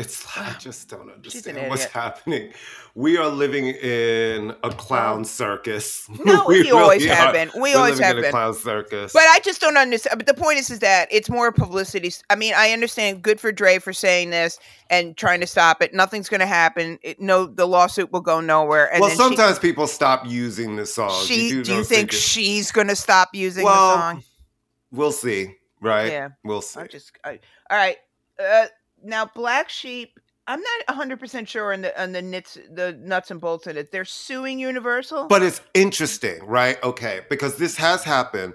[0.00, 2.52] It's like, I just don't understand what's happening.
[2.94, 6.08] We are living in a clown circus.
[6.24, 7.32] No, we always really have are.
[7.32, 7.50] been.
[7.54, 8.28] We We're always living have in been.
[8.28, 9.12] a clown circus.
[9.12, 10.18] But I just don't understand.
[10.18, 12.12] But the point is, is that it's more publicity.
[12.30, 13.22] I mean, I understand.
[13.22, 14.58] Good for Dre for saying this
[14.88, 15.94] and trying to stop it.
[15.94, 16.98] Nothing's going to happen.
[17.02, 18.90] It, no, the lawsuit will go nowhere.
[18.92, 21.22] And well, then she- sometimes people stop using the song.
[21.24, 21.62] she.
[21.62, 24.24] do you know, think she's going to stop using Well, the song?
[24.92, 26.10] We'll see, right?
[26.10, 26.28] Yeah.
[26.44, 26.80] we'll see.
[26.80, 27.12] I just.
[27.24, 27.38] I,
[27.70, 27.96] all right.
[28.42, 28.66] Uh,
[29.02, 30.18] now, Black Sheep.
[30.46, 33.76] I'm not 100 percent sure on the on the nits the nuts and bolts in
[33.76, 33.92] it.
[33.92, 35.28] They're suing Universal.
[35.28, 36.82] But it's interesting, right?
[36.82, 38.54] Okay, because this has happened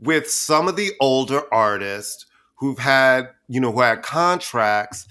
[0.00, 5.06] with some of the older artists who've had, you know, who had contracts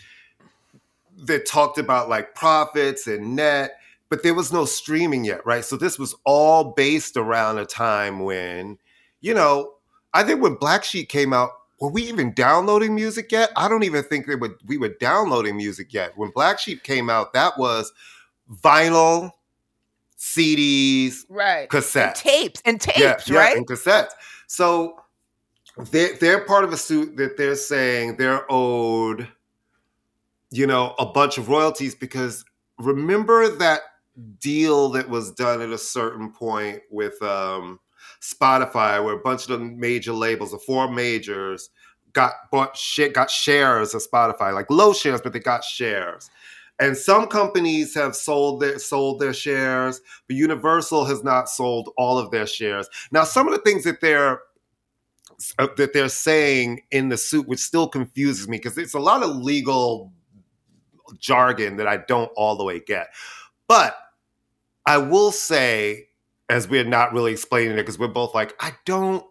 [1.17, 5.63] that talked about like profits and net, but there was no streaming yet, right?
[5.63, 8.77] So this was all based around a time when,
[9.21, 9.73] you know,
[10.13, 13.51] I think when Black Sheep came out, were we even downloading music yet?
[13.55, 16.17] I don't even think they were we were downloading music yet.
[16.17, 17.91] When Black Sheep came out, that was
[18.61, 19.31] vinyl,
[20.17, 21.61] CDs, right.
[21.61, 22.15] And cassettes.
[22.15, 23.57] tapes and tapes, right?
[23.57, 24.11] and cassettes.
[24.47, 25.01] So
[25.91, 29.27] they're, they're part of a suit that they're saying they're owed,
[30.51, 32.45] you know, a bunch of royalties because
[32.79, 33.81] remember that
[34.39, 37.79] deal that was done at a certain point with um,
[38.33, 41.69] Spotify, where a bunch of the major labels, the four majors,
[42.13, 46.29] got bought shit, got shares of Spotify, like low shares, but they got shares.
[46.79, 52.17] And some companies have sold their sold their shares, but Universal has not sold all
[52.17, 52.89] of their shares.
[53.11, 54.41] Now, some of the things that they're
[55.57, 59.35] that they're saying in the suit, which still confuses me, because it's a lot of
[59.35, 60.11] legal
[61.19, 63.07] jargon that I don't all the way get.
[63.67, 63.97] But
[64.85, 66.07] I will say,
[66.49, 69.25] as we're not really explaining it, because we're both like, I don't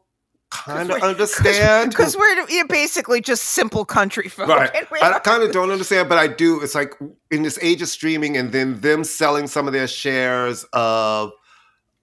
[0.50, 1.90] kind of understand.
[1.94, 4.48] Because we're basically just simple country folk.
[4.48, 4.70] Right.
[5.02, 6.60] I kind of don't understand, but I do.
[6.60, 6.94] It's like
[7.30, 11.32] in this age of streaming, and then them selling some of their shares of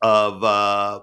[0.01, 1.01] of uh,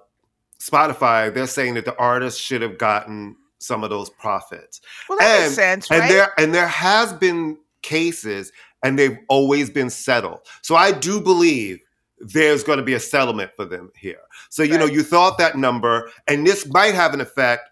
[0.60, 1.32] Spotify.
[1.32, 5.46] They're saying that the artists should have gotten some of those profits, well, that makes
[5.46, 10.40] and- sense, and there and there has been cases, and they've always been settled.
[10.62, 11.80] So I do believe
[12.20, 14.20] there's going to be a settlement for them here.
[14.50, 17.70] So you know, you thought that number, and this might have an effect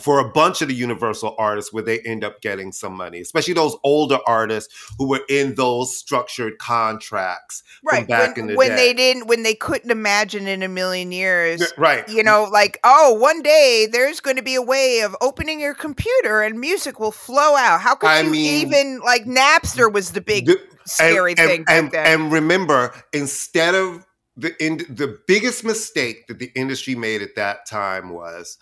[0.00, 3.54] for a bunch of the Universal artists where they end up getting some money, especially
[3.54, 8.08] those older artists who were in those structured contracts from right.
[8.08, 8.76] back when in the when day.
[8.76, 11.62] they didn't, when they couldn't imagine in a million years.
[11.76, 12.08] Right.
[12.08, 15.74] You know, like, oh, one day there's going to be a way of opening your
[15.74, 17.80] computer and music will flow out.
[17.80, 20.60] How could I you mean- even like Napster was the big The-
[20.90, 26.38] scary and, thing and, and, and remember, instead of the in, the biggest mistake that
[26.38, 28.58] the industry made at that time was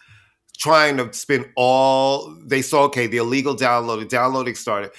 [0.56, 2.84] trying to spend all they saw.
[2.84, 4.90] Okay, the illegal downloading, downloading started.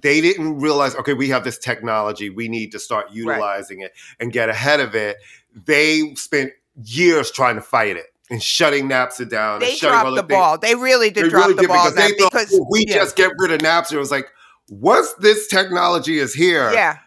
[0.00, 0.94] They didn't realize.
[0.96, 2.30] Okay, we have this technology.
[2.30, 5.16] We need to start utilizing it and get ahead of it.
[5.54, 6.52] They spent
[6.84, 9.60] years trying to fight it and shutting Napster down.
[9.60, 10.38] they and shutting all dropped the things.
[10.38, 10.58] ball.
[10.58, 12.84] They really did They drop really the did ball because they thought because "Well, we
[12.86, 13.94] yeah, just get rid of Napster.
[13.94, 14.28] It was like
[14.68, 16.98] once this technology is here, yeah.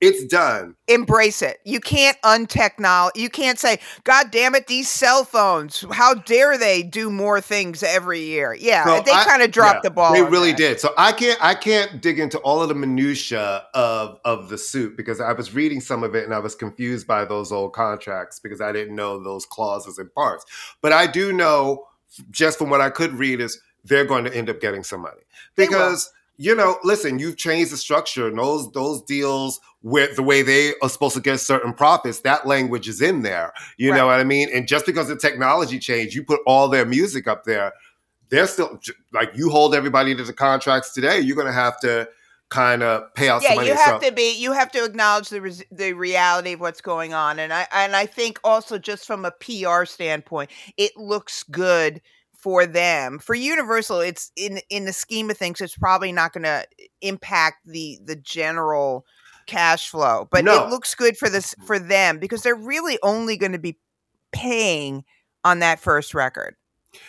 [0.00, 0.76] it's done.
[0.88, 1.58] embrace it.
[1.64, 3.16] You can't untechnology.
[3.16, 5.84] You can't say, "God damn it, these cell phones!
[5.92, 9.88] How dare they do more things every year?" Yeah, So they kind of dropped yeah,
[9.88, 10.12] the ball.
[10.12, 10.58] They really that.
[10.58, 10.80] did.
[10.80, 14.96] So I can't I can't dig into all of the minutia of of the suit
[14.96, 18.38] because I was reading some of it and I was confused by those old contracts
[18.40, 20.44] because I didn't know those clauses and parts.
[20.82, 21.86] But I do know
[22.30, 25.22] just from what I could read is they're going to end up getting some money
[25.54, 30.42] because you know, listen, you've changed the structure and those those deals with the way
[30.42, 33.52] they are supposed to get certain profits, that language is in there.
[33.78, 33.96] You Right.
[33.98, 34.48] know what I mean?
[34.52, 37.72] And just because the technology changed, you put all their music up there,
[38.28, 38.80] they're still
[39.12, 41.20] like you hold everybody to the contracts today.
[41.20, 42.08] You're going to have to
[42.48, 43.68] kind of pay out some Yeah, money.
[43.68, 44.32] you have So- to be.
[44.36, 47.94] You have to acknowledge the res- the reality of what's going on, and I and
[47.96, 52.00] I think also just from a PR standpoint, it looks good
[52.38, 53.18] for them.
[53.18, 56.66] For Universal, it's in in the scheme of things, it's probably not going to
[57.00, 59.04] impact the the general
[59.46, 60.64] cash flow, but No.
[60.64, 61.66] it looks good for this mm-hmm.
[61.66, 63.78] for them because they're really only going to be
[64.32, 65.04] paying
[65.44, 66.56] on that first record.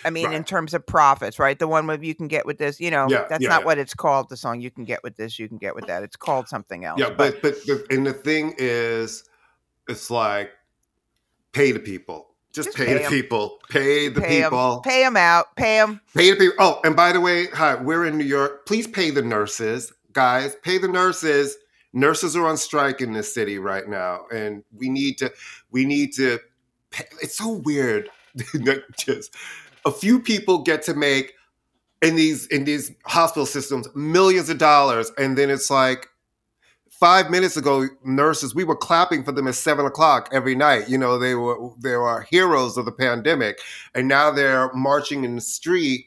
[0.04, 0.36] I mean, Right.
[0.36, 1.58] in terms of profits, right?
[1.58, 3.66] The one with you can get with this, you know, Yeah, that's yeah, not yeah.
[3.66, 4.30] what it's called.
[4.30, 6.04] The song you can get with this, you can get with that.
[6.04, 7.00] It's called something else.
[7.00, 9.24] Yeah, but but the, and the thing is,
[9.88, 10.52] it's like
[11.54, 12.36] pay the people.
[12.54, 13.10] Just, Just pay, pay the 'em.
[13.12, 13.60] people.
[13.70, 14.82] Pay the people.
[14.84, 16.02] pay them, out, pay them.
[16.16, 16.56] Pay the people.
[16.60, 18.66] Oh, and by the way, hi, we're in New York.
[18.66, 20.56] Please pay the nurses, guys.
[20.64, 21.56] Pay the nurses.
[21.94, 25.32] Nurses are on strike in this city right now, and we need to.
[25.72, 26.40] We need to.
[26.92, 27.06] Pay.
[27.22, 28.10] It's so weird.
[28.98, 29.34] Just
[29.86, 31.34] a few people get to make
[32.02, 36.08] in these in these hospital systems millions of dollars, and then it's like
[37.00, 40.90] five minutes ago, nurses we were clapping for them at seven o'clock every night.
[40.90, 43.60] You know, they were they were heroes of the pandemic,
[43.94, 46.06] and now they're marching in the street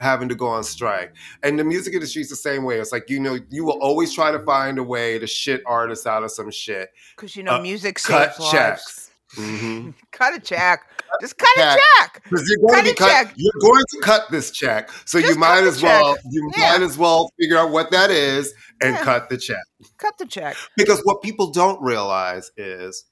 [0.00, 1.12] having to go on strike.
[1.42, 2.78] And the music industry is the same way.
[2.78, 6.06] It's like you know, you will always try to find a way to shit artists
[6.06, 6.90] out of some shit.
[7.16, 8.50] Because, you know, Uh, music cut lives.
[8.52, 9.07] checks.
[9.36, 9.90] Mm-hmm.
[10.12, 10.80] Cut a check.
[11.20, 11.78] Just cut Check.
[11.78, 12.22] a check.
[12.24, 13.34] Because you're going Cut to cut, check.
[13.36, 16.50] you're going to cut this check, so Just you might as well you.
[16.56, 16.72] Yeah.
[16.72, 19.02] might as well figure out what that is and Yeah.
[19.04, 19.62] cut the check.
[19.96, 20.56] Cut the check.
[20.76, 23.04] Because what people don't realize is,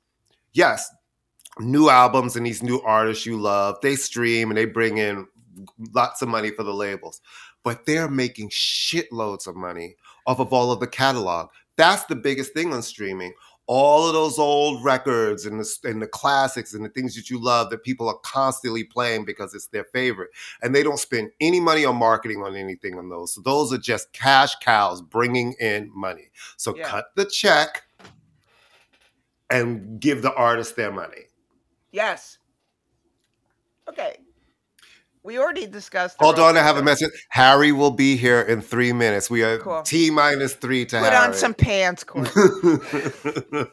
[0.52, 0.88] yes,
[1.58, 5.26] new albums and these new artists you love, they stream and they bring in
[5.94, 7.20] lots of money for the labels,
[7.64, 11.48] but they're making shitloads of money off of all of the catalog.
[11.76, 13.32] That's the biggest thing on streaming.
[13.68, 17.42] All of those old records and the, and the classics and the things that you
[17.42, 20.30] love that people are constantly playing because it's their favorite.
[20.62, 23.34] And they don't spend any money on marketing on anything on those.
[23.34, 26.30] So those are just cash cows bringing in money.
[26.56, 26.88] So Yeah.
[26.88, 27.82] cut the check
[29.50, 31.24] and give the artist their money.
[31.90, 32.38] Yes.
[33.88, 34.18] Okay.
[35.26, 36.16] We already discussed.
[36.20, 37.10] Hold on, I have a message.
[37.30, 39.28] Harry will be here in three minutes.
[39.28, 39.82] We are Cool.
[39.82, 41.16] T minus three to Put Harry.
[41.26, 42.30] on some pants, Court.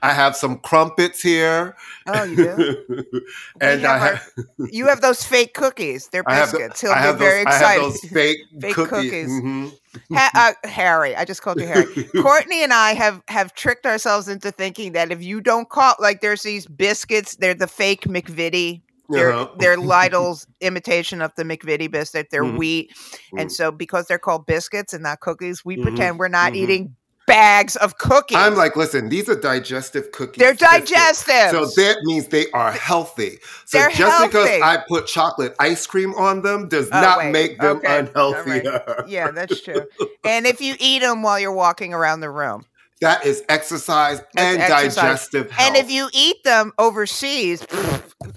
[0.00, 1.76] I have some crumpets here.
[2.06, 2.44] Oh, you do?
[3.60, 6.06] and We I have have, You have those fake cookies.
[6.08, 6.80] They're biscuits.
[6.82, 7.82] the- He'll I be very those, I have excited.
[7.84, 8.90] those fake, Fake cookies.
[9.10, 9.30] cookies.
[9.30, 9.72] Mhm.
[10.12, 10.30] Ha-
[10.62, 11.86] uh, Harry, I just called you Harry.
[12.22, 16.20] Courtney and I have have tricked ourselves into thinking that if you don't call like
[16.20, 18.82] there's these biscuits, they're the fake McVitie.
[19.08, 19.54] They're Uh-huh.
[19.58, 22.28] they're Lidl's imitation of the McVitie biscuit.
[22.30, 22.58] They're Mhm.
[22.58, 22.92] wheat,
[23.36, 23.52] and Mm.
[23.52, 25.82] so because they're called biscuits and not cookies, we Mhm.
[25.82, 26.56] pretend we're not Mhm.
[26.56, 28.38] eating bags of cookies.
[28.38, 30.38] I'm like, listen, these are digestive cookies.
[30.38, 31.50] they're digestive.
[31.50, 33.38] So that means they are healthy.
[33.66, 34.48] So They're just because.
[34.62, 37.32] I put chocolate ice cream on them does Oh, not wait.
[37.32, 37.86] make them Okay.
[37.86, 38.64] All right.
[38.64, 39.04] unhealthier.
[39.06, 39.86] yeah, that's true.
[40.24, 42.64] and if you eat them while you're walking around the room,
[43.00, 44.94] That is exercise That's and exercise.
[44.96, 45.68] digestive health.
[45.68, 47.64] And if you eat them overseas,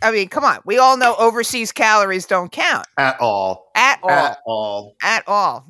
[0.02, 0.60] I mean, come on.
[0.66, 4.10] We all know overseas calories don't count at all, at all.
[4.12, 4.96] at all.
[5.02, 5.66] At all.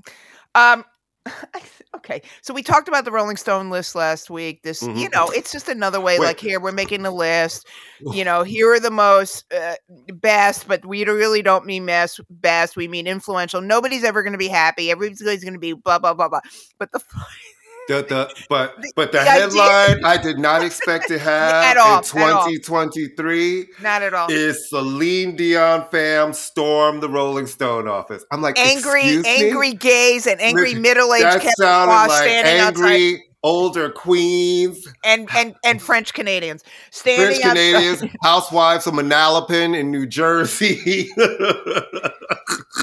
[0.55, 0.83] Um
[1.95, 2.19] okay.
[2.41, 4.63] So we talked about the Rolling Stone list last week.
[4.63, 5.13] This, you Mhm.
[5.13, 6.25] know, it's just another way Wait.
[6.25, 7.67] like here we're making the list.
[8.11, 9.75] You know, here are the most uh,
[10.15, 12.75] best, but we really don't mean best, best.
[12.75, 13.61] We mean influential.
[13.61, 14.89] Nobody's ever going to be happy.
[14.89, 16.41] Everybody's going to be blah blah blah blah.
[16.79, 16.99] But the
[17.87, 21.93] The, the, but but the, the idea- headline I did not expect to have all,
[21.93, 24.31] in at 2023 not at all.
[24.31, 28.23] is Celine Dion fam storm the Rolling Stone office.
[28.31, 29.29] I'm like, angry, excuse me?
[29.47, 35.27] angry gays and angry middle-aged That Kevin Ross like standing outside, angry older queens, and
[35.35, 37.73] and and French Canadians standing French outside.
[37.73, 41.09] Canadians, housewives from Manalapan in New Jersey.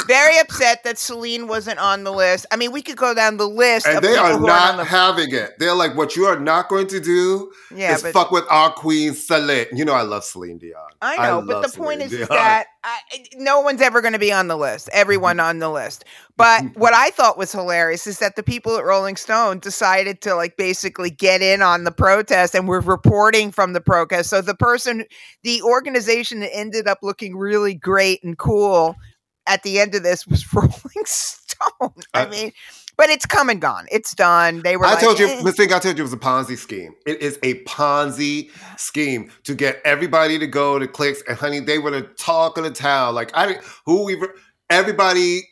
[0.08, 2.46] very upset that Celine wasn't on the list.
[2.50, 5.58] I mean, we could go down the list, and they are not having it.
[5.58, 8.72] They're like, what you are not going to do yeah, is but fuck with our
[8.72, 9.66] queen Celine.
[9.72, 10.80] You know, I love Celine Dion.
[11.02, 11.42] I know.
[11.42, 12.28] but love the point Celine is Dion.
[12.30, 12.98] that I,
[13.36, 14.88] no one's ever going to be on the list.
[14.92, 16.06] Everyone on the list.
[16.38, 20.34] But what I thought was hilarious is that the people at Rolling Stone decided to
[20.34, 24.30] like basically get in on the protest and were reporting from the protest.
[24.30, 25.04] So the person,
[25.42, 28.96] the organization that ended up looking really great and cool
[29.48, 30.70] at the end of this was Rolling
[31.04, 31.92] Stone.
[32.14, 32.52] I I- mean,
[32.96, 33.86] but it's come and gone.
[33.92, 34.62] It's done.
[34.62, 34.84] They were.
[34.84, 36.94] I like, told you, "Eh." the thing I told you it was a Ponzi scheme.
[37.06, 41.22] It is a Ponzi scheme to get everybody to go to clicks.
[41.28, 43.14] And honey, they were the talk of the town.
[43.14, 44.20] Like I, didn't- who we,
[44.68, 45.42] everybody,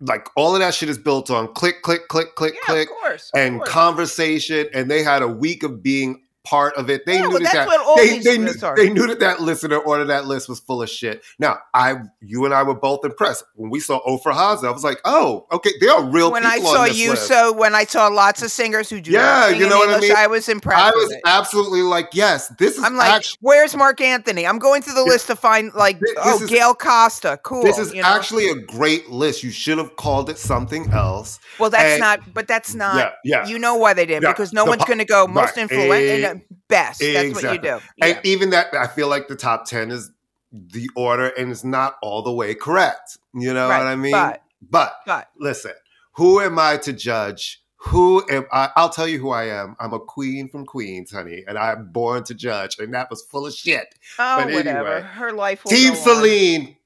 [0.00, 2.96] like all of that shit is built on click, click, click, click, Yeah, click, of
[2.96, 3.70] course, of and course.
[3.70, 4.68] conversation.
[4.74, 7.04] And they had a week of being part of it.
[7.06, 8.76] They Yeah, knew that, that's that they, they, knew, are.
[8.76, 11.22] they knew that that listener order that list was full of shit.
[11.38, 14.68] Now, I, you and I were both impressed when we saw Ofra Haza.
[14.68, 17.26] I was like, oh, okay, there are real when I saw you, list.
[17.26, 20.12] so when I saw lots of singers who do Yeah, you know what I mean?
[20.16, 20.80] I was impressed.
[20.80, 24.46] I was absolutely like, yes, this is I'm like, actually where's Marc Anthony?
[24.46, 27.62] I'm going through the list to find like, this oh, is- Gal Costa, cool.
[27.64, 28.08] this is you know?
[28.08, 29.42] actually a great list.
[29.42, 31.40] You should have called it something else.
[31.58, 32.96] well, that's and- not, but that's not.
[32.96, 33.46] yeah, yeah.
[33.48, 35.70] You know why they did Yeah, because no the one's going to go most right,
[35.70, 36.35] influential.
[36.68, 37.00] Best.
[37.00, 37.80] That's what you do.
[38.00, 38.20] And Yeah.
[38.24, 40.10] even that, I feel like the top 10 is
[40.52, 43.18] the order and it's not all the way correct.
[43.34, 44.12] You know Right, what I mean?
[44.12, 45.72] but- but But listen,
[46.12, 47.62] who am I to judge?
[47.80, 48.70] Who am I?
[48.74, 49.76] I'll tell you who I am.
[49.78, 52.78] I'm a queen from Queens, honey, and I'm born to judge.
[52.78, 53.94] And that was full of shit.
[54.18, 54.92] oh, But whatever.
[54.94, 55.02] anyway.
[55.08, 56.04] Her life will Team go on.
[56.04, 56.76] Celine.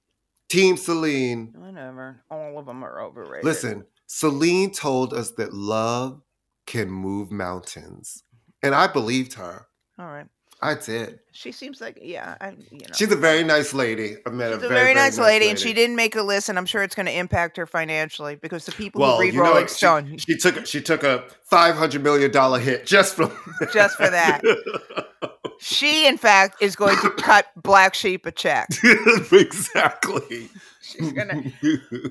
[0.48, 1.54] Team Celine.
[1.56, 2.22] Whatever.
[2.30, 3.44] All of them are overrated.
[3.44, 6.20] Listen, Celine told us that love
[6.66, 8.24] can move mountains.
[8.62, 9.66] And I believed her.
[9.98, 10.26] All right.
[10.62, 11.20] I did.
[11.32, 12.36] She seems like yeah.
[12.38, 12.94] I you know.
[12.94, 14.16] She's a very nice lady.
[14.26, 16.58] I met She's a a very, nice lady, and she didn't make a list, and
[16.58, 19.42] I'm sure it's going to impact her financially because the people Well, who read you
[19.42, 23.14] know, Rolling she- Stone She took she took a five hundred million dollar hit just
[23.14, 23.32] for
[23.72, 24.42] just for that.
[25.62, 28.66] She, in fact, is going to cut Black Sheep a check.
[29.30, 30.48] exactly.
[30.80, 31.42] She's gonna.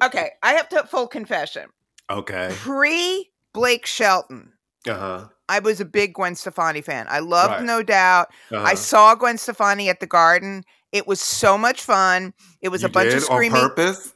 [0.03, 1.69] Okay, I have to full confession.
[2.11, 2.49] okay.
[2.53, 4.53] Pre Blake Shelton,
[4.87, 5.27] Uh huh.
[5.49, 7.07] I was a big Gwen Stefani fan.
[7.09, 7.63] I loved Right.
[7.63, 8.29] No Doubt.
[8.51, 8.63] Uh-huh.
[8.63, 10.63] I saw Gwen Stefani at the Garden.
[10.91, 12.33] It was so much fun.
[12.61, 13.61] It was You a bunch of did on screaming.
[13.61, 14.13] purpose.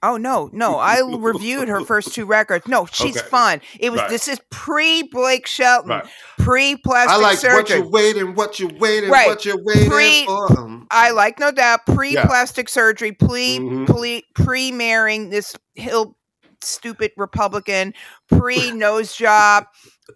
[0.00, 0.76] Oh no, no!
[0.78, 2.68] I reviewed her first two records.
[2.68, 3.26] No, she's Okay.
[3.28, 3.60] fun.
[3.80, 4.10] It was Right.
[4.10, 6.04] this is pre Blake Shelton, Right.
[6.38, 9.26] pre plastic I like what you're waiting, what you're waiting, Right.
[9.26, 10.52] what you're waiting Pre- for.
[10.56, 12.26] Um, I like no doubt pre Yeah.
[12.26, 13.86] plastic surgery, pre Mhm.
[13.92, 16.14] pre pre marrying this hill
[16.62, 17.92] stupid Republican,
[18.28, 19.64] pre nose job,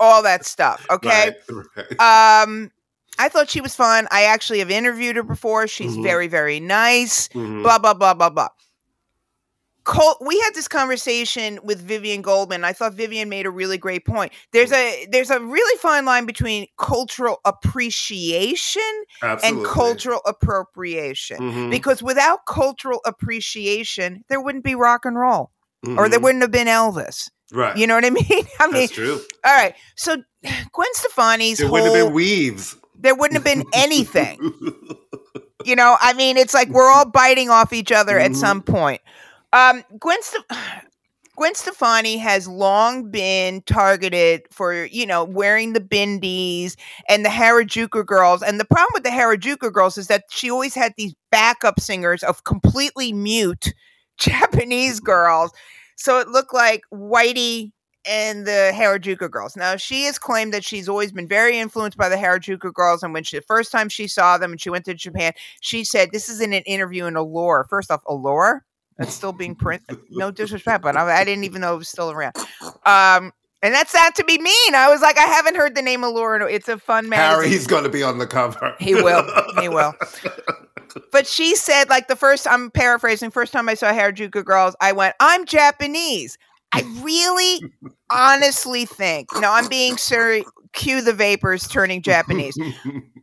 [0.00, 0.86] all that stuff.
[0.90, 1.34] Okay.
[1.48, 1.66] Right,
[1.98, 2.42] right.
[2.42, 2.70] Um,
[3.18, 4.08] I thought she was fun.
[4.10, 5.66] I actually have interviewed her before.
[5.68, 6.02] She's Mhm.
[6.02, 7.28] very very nice.
[7.28, 7.62] Mhm.
[7.62, 8.48] blah blah blah blah blah.
[9.84, 12.62] Col- we had this conversation with Vivien Goldman.
[12.62, 14.32] I thought Vivien made a really great point.
[14.52, 18.82] There's a there's a really fine line between cultural appreciation
[19.22, 19.58] Absolutely.
[19.62, 21.38] and cultural appropriation.
[21.38, 25.50] Mhm, Because without cultural appreciation, there wouldn't be rock and roll,
[25.96, 26.22] or there mhm.
[26.22, 27.28] wouldn't have been Elvis.
[27.52, 27.76] Right.
[27.76, 28.24] You know what I mean?
[28.60, 29.20] I mean, That's true.
[29.44, 29.74] all right.
[29.96, 30.16] So
[30.72, 32.76] Gwen Stefani's There whole wouldn't have been weaves.
[32.98, 34.38] there wouldn't have been anything.
[35.64, 38.36] You know, I mean, it's like we're all biting off each other at Mhm.
[38.36, 39.00] some point.
[39.52, 40.44] Um, Gwen, Ste-
[41.36, 46.74] Gwen Stefani has long been targeted for, you know, wearing the bindies
[47.08, 48.42] and the Harajuku girls.
[48.42, 52.22] And the problem with the Harajuku girls is that she always had these backup singers
[52.24, 53.72] of completely mute
[54.18, 55.52] Japanese girls.
[55.96, 57.72] So it looked like Whitey
[58.06, 59.56] and the Harajuku girls.
[59.56, 63.12] Now she has claimed that she's always been very influenced by the Harajuku girls, and
[63.12, 66.10] when she the first time she saw them and she went to Japan, she said,
[66.10, 68.64] "This is in an interview in Allure." First off, Allure
[68.98, 69.98] that's still being printed.
[70.10, 72.36] No disrespect, but I, I didn't even know it was still around.
[72.84, 73.32] Um,
[73.62, 74.74] and that's not to be mean.
[74.74, 76.48] I was like, I haven't heard the name Allure.
[76.48, 77.18] It's a fun man.
[77.18, 77.52] magazine.
[77.52, 78.74] he's going to be on the cover.
[78.80, 79.24] He will.
[79.60, 79.94] He will.
[81.10, 84.92] But she said, like the first, I'm paraphrasing, first time I saw Harajuku Girls, I
[84.92, 86.38] went, I'm Japanese.
[86.72, 87.62] I really
[88.10, 92.58] honestly think, no, I'm being sorry, cue the vapors turning Japanese.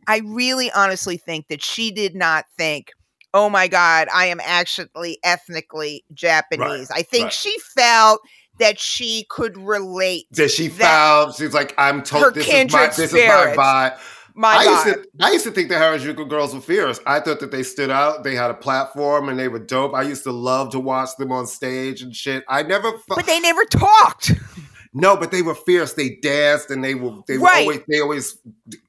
[0.06, 2.92] I really honestly think that she did not think,
[3.34, 6.90] oh my God, I am actually ethnically Japanese.
[6.90, 7.32] I think right.
[7.32, 8.20] she felt
[8.58, 10.26] that she could relate.
[10.32, 11.34] that she that- found.
[11.34, 13.98] She's like, I'm told this is my kindred this is my vibe.
[14.40, 14.86] My I God.
[14.86, 16.98] used to I used to think the Harajuku girls were fierce.
[17.06, 18.24] I thought that they stood out.
[18.24, 19.92] They had a platform and they were dope.
[19.94, 22.42] I used to love to watch them on stage and shit.
[22.48, 24.32] I never felt but they never talked.
[24.92, 25.92] no, but they were fierce.
[25.92, 28.36] They danced and they were they were always they always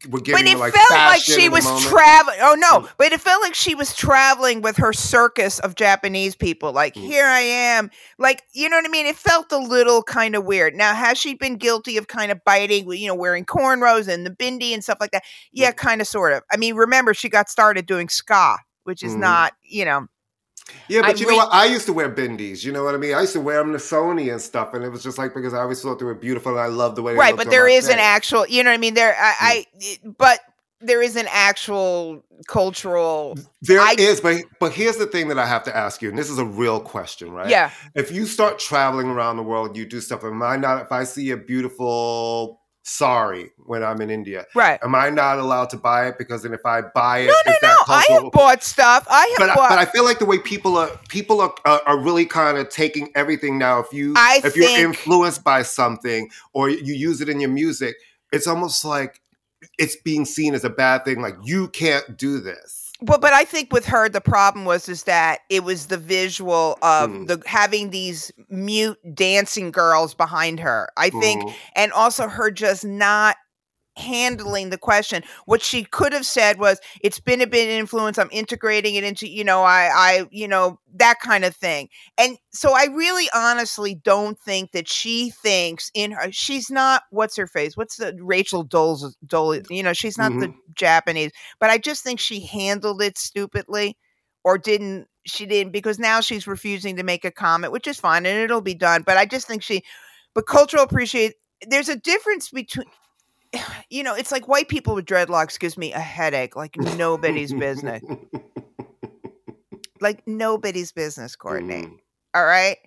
[0.10, 2.38] were But it like felt like she was traveling.
[2.42, 2.80] Oh no!
[2.82, 2.90] Mm.
[2.98, 6.72] But it felt like she was traveling with her circus of Japanese people.
[6.72, 7.02] Like Mm.
[7.02, 7.92] here I am.
[8.18, 9.06] Like you know what I mean?
[9.06, 10.74] It felt a little kind of weird.
[10.76, 12.92] Now has she been guilty of kind of biting?
[12.92, 15.24] You know, wearing cornrows and the bindi and stuff like that?
[15.24, 15.28] Mm.
[15.52, 16.42] Yeah, kind of, sort of.
[16.52, 19.20] I mean, remember she got started doing ska, which is Mhm.
[19.20, 20.08] not you know.
[20.88, 21.54] Yeah, but I you re- know what?
[21.54, 22.64] I used to wear bindies.
[22.64, 23.14] You know what I mean?
[23.14, 25.54] I used to wear them to Sony and stuff, and it was just like because
[25.54, 27.68] I always thought they were beautiful and I loved the way they right but there
[27.68, 30.40] is an actual you know what i mean there i, I but
[30.80, 35.46] there is an actual cultural There I- is, but but here's the thing that I
[35.46, 37.50] have to ask you, and this is a real question, right?
[37.50, 40.24] yeah If you start traveling around the world, you do stuff.
[40.24, 40.82] Am I not?
[40.82, 45.70] If I see a beautiful sari when I'm in India, right am I not allowed
[45.72, 46.18] to buy it?
[46.18, 49.38] Because then if I buy it, no no no i have bought stuff i have
[49.38, 52.00] But, I- bought but I feel like the way people are people are are, are
[52.00, 53.80] really kind of taking everything now.
[53.80, 57.96] If you I if you're influenced by something or you use it in your music,
[58.32, 59.22] it's almost like
[59.78, 61.22] it's being seen as a bad thing.
[61.22, 62.81] Like you can't do this.
[63.04, 66.78] Well, but I think with her, the problem was is that it was the visual
[66.84, 67.28] of Mhm.
[67.28, 70.88] the having these mute dancing girls behind her.
[70.98, 71.54] I think, Mhm.
[71.76, 73.38] and also her just not
[73.98, 75.24] handling the question.
[75.46, 78.18] What she could have said was, "It's been a bit influence.
[78.18, 82.38] I'm integrating it into, you know, I, I, you know, that kind of thing." And
[82.52, 86.32] so I really, honestly, don't think that she thinks in her.
[86.32, 87.04] She's not.
[87.12, 87.76] What's her face?
[87.78, 89.58] What's the Rachel Dole's Dole?
[89.70, 90.58] You know, she's not the Mm-hmm.
[90.76, 91.32] Japanese.
[91.60, 93.98] But I just think she handled it stupidly,
[94.44, 95.08] or didn't.
[95.26, 98.62] She didn't because now she's refusing to make a comment, which is fine, and it'll
[98.62, 99.04] be done.
[99.06, 99.84] But I just think she.
[100.34, 101.34] But cultural appreciate.
[101.68, 102.88] There's a difference between
[103.90, 108.04] you know, it's like white people with dreadlocks gives me a headache like nobody's business.
[110.00, 111.84] Like nobody's business, Courtney.
[111.84, 111.98] Mhm.
[112.34, 112.78] All right.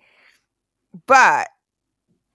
[1.07, 1.47] But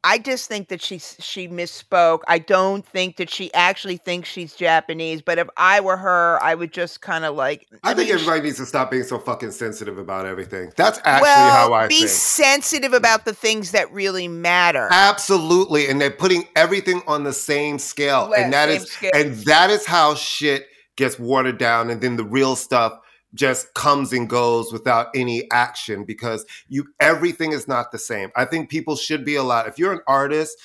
[0.02, 2.20] I just think that she s- she misspoke.
[2.26, 5.20] I don't think that she actually thinks she's Japanese.
[5.20, 7.66] But if I were her, I would just kind of like.
[7.84, 10.72] I think mean, sh- everybody needs to stop being so fucking sensitive about everything.
[10.76, 12.08] That's actually well, how I be think.
[12.08, 14.88] sensitive about the things that really matter.
[14.90, 19.10] Absolutely, and they're putting everything on the same scale, and that is, scale.
[19.14, 22.98] and that is how shit gets watered down, and then the real stuff
[23.34, 28.30] just comes and goes without any action because you everything is not the same.
[28.36, 29.68] I think people should be allowed.
[29.68, 30.58] If you're an artist,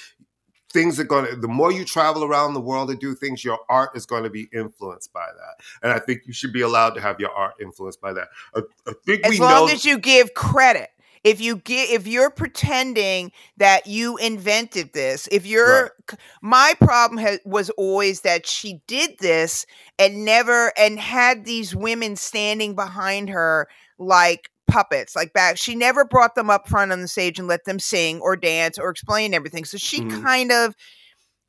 [0.74, 1.36] things are going to.
[1.36, 4.30] The more you travel around the world and do things, your art is going to
[4.30, 7.56] be influenced by that, and I think you should be allowed to have your art
[7.62, 8.28] influenced by that.
[8.56, 9.74] I, I think as long know.
[9.74, 10.90] as you give credit
[11.26, 17.20] if you give if you're pretending that you invented this if you're c- my problem
[17.20, 19.66] ha- was always that she did this
[20.00, 23.68] and never and had these women standing behind her
[24.00, 27.66] like puppets like back she never brought them up front on the stage and let
[27.66, 30.10] them sing or dance or explain everything so she Mhm.
[30.10, 30.76] kind of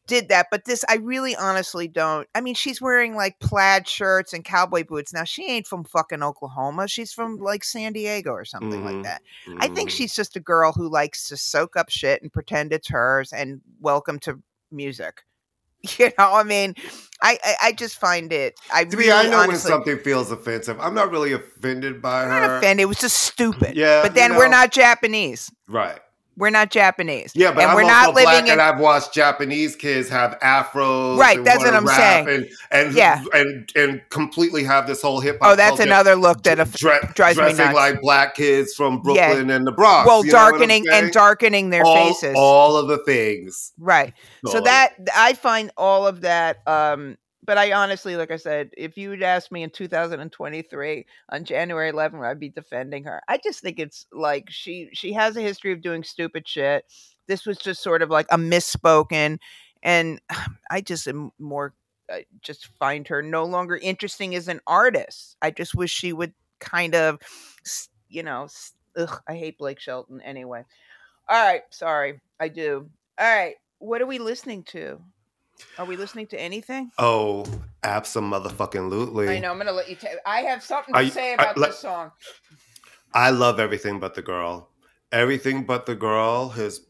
[0.07, 4.33] did that but this i really honestly don't i mean she's wearing like plaid shirts
[4.33, 8.45] and cowboy boots now she ain't from fucking oklahoma she's from like san diego or
[8.45, 9.03] something like Mhm.
[9.03, 9.23] that
[9.59, 9.95] i think Mhm.
[9.95, 13.61] she's just a girl who likes to soak up shit and pretend it's hers and
[13.81, 14.41] welcome to
[14.71, 15.23] music
[15.99, 16.75] you know i mean
[17.23, 20.31] i i, I just find it i To really me, I know when something feels
[20.31, 20.79] offensive.
[20.81, 22.41] I'm not really offended by I'm her.
[22.41, 25.99] not offended it was just stupid Yeah, but you then we're not japanese Right.
[26.37, 29.75] We're not japanese Yeah, but and I'm we're not living in and I've watched Japanese
[29.77, 31.19] kids have afros.
[31.19, 32.29] Right, and that's what I'm saying.
[32.29, 33.25] And, and Yeah.
[33.33, 35.53] and and completely have this whole hip hop.
[35.53, 37.75] oh that's another look that aff- dre- drives me dressing nuts.
[37.75, 39.29] like black kids from Yeah.
[39.29, 40.07] Brooklyn and the Bronx.
[40.07, 43.73] well you know what I'm darkening and darkening their all, faces all of the things.
[43.79, 44.13] right
[44.47, 47.17] so of that i find all of that um
[47.47, 51.93] but i honestly like i said if you would ask me in 2023 on january
[51.93, 55.73] 11th i'd be defending her i just think it's like she she has a history
[55.73, 56.85] of doing stupid shit.
[57.29, 59.39] This was just sort of like a misspoken
[59.83, 60.21] and
[60.71, 61.75] i just am more
[62.09, 65.37] I just find her no longer interesting as an artist.
[65.43, 67.19] I just wish she would kind of
[68.09, 68.49] you know
[68.97, 70.65] ugh, i hate blake shelton anyway.
[71.29, 72.89] All right sorry i do.
[73.19, 75.01] All right what are we listening to
[75.79, 77.45] are we listening to anything Oh,
[77.83, 79.29] absolutely.
[79.29, 81.57] i know i'm gonna let you take i have something to I- say I- about
[81.59, 82.11] let- this song
[83.15, 84.69] I love everything but the girl.
[85.11, 86.81] Everything but the girl has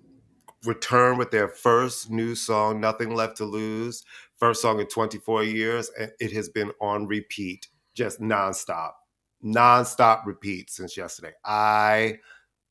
[0.64, 4.03] returned with their first new song, Nothing Left to Lose.
[4.37, 8.93] First song in 24 years, and it has been on repeat, just nonstop,
[9.45, 11.33] nonstop repeat since yesterday.
[11.45, 12.19] I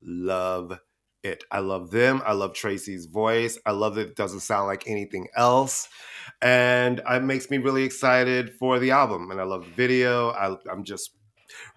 [0.01, 0.77] love
[1.25, 1.43] it.
[1.51, 2.21] I love them.
[2.25, 3.57] I love Tracey's voice.
[3.65, 5.87] I love that it doesn't sound like anything else.
[6.41, 9.31] And it makes me really excited for the album.
[9.31, 10.29] And I love the video.
[10.29, 11.11] I, I'm just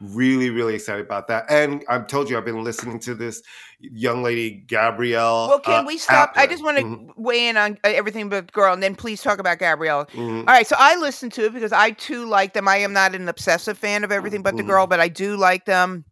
[0.01, 3.43] really really excited about that and i've told you i've been listening to this
[3.79, 7.57] young lady gabrielle well can uh, we stop i just want to Mhm, weigh in
[7.57, 10.39] on uh, everything but girl and then please talk about gabrielle mhm.
[10.49, 12.67] All right, so I listened to it because I too like them.
[12.69, 14.67] I am not an obsessive fan of everything but the Mhm.
[14.67, 16.07] girl, but I do like them.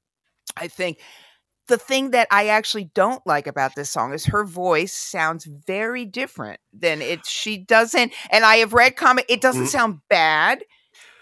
[0.59, 0.99] I think
[1.69, 6.05] the thing that I actually don't like about this song is her voice sounds very
[6.05, 7.27] different than it.
[7.27, 9.27] She doesn't, and I have read comment.
[9.29, 9.69] It doesn't Mhm.
[9.69, 10.63] sound bad,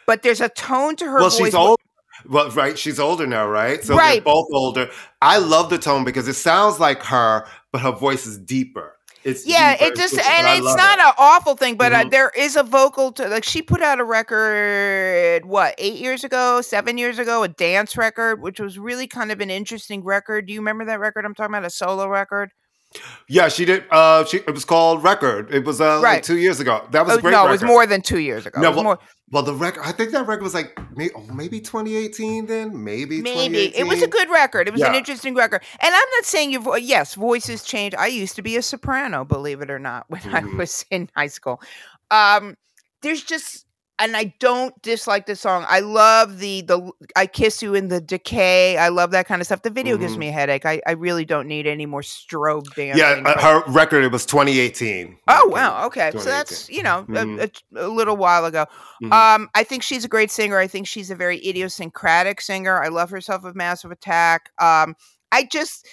[0.06, 1.38] but there's a tone to her well voice.
[1.38, 1.78] she's old
[2.26, 4.88] well right she's older now right so they're both older
[5.20, 8.93] i love the tone because it sounds like her but her voice is deeper
[9.24, 11.00] it's Yeah, it just and it's not it.
[11.00, 12.10] an awful thing, but uh, Mhm.
[12.10, 16.60] there is a vocal to like she put out a record what eight years ago,
[16.60, 20.46] seven years ago, a dance record, which was really kind of an interesting record.
[20.46, 21.24] Do you remember that record?
[21.24, 22.50] I'm talking about a solo record.
[23.28, 26.22] Yeah she did uh she it was called record it was uh like Right.
[26.22, 27.48] two years ago that was Oh, a great no, record.
[27.48, 28.60] it was more than two years ago.
[28.60, 28.98] No, well, more,
[29.30, 33.20] well the record i think that record was like may, oh, maybe 2018 then maybe
[33.22, 34.68] maybe it was a good record.
[34.68, 36.82] It was an interesting record, and I'm not saying your voice.
[36.82, 37.94] Yes, voices change.
[37.94, 40.56] I used to be a soprano, believe it or not, when I Mhm.
[40.58, 41.60] was in high school.
[42.10, 42.56] Um,
[43.02, 43.66] there's just
[43.98, 45.64] and I don't dislike the song.
[45.68, 48.76] I love the the I kiss you in the decay.
[48.76, 49.62] I love that kind of stuff.
[49.62, 50.18] The video gives Mhm.
[50.18, 50.66] me a headache.
[50.66, 52.98] I, I really don't need any more strobe dancing.
[52.98, 55.16] Yeah, uh, her record it was 2018.
[55.28, 56.10] Oh wow, okay.
[56.12, 57.40] So that's you know Mhm.
[57.40, 58.66] a, a, a little while ago.
[59.02, 59.12] Mhm.
[59.12, 60.58] Um, I think she's a great singer.
[60.58, 62.82] I think she's a very idiosyncratic singer.
[62.82, 64.50] I love herself with Massive Attack.
[64.58, 64.96] Um,
[65.30, 65.86] I just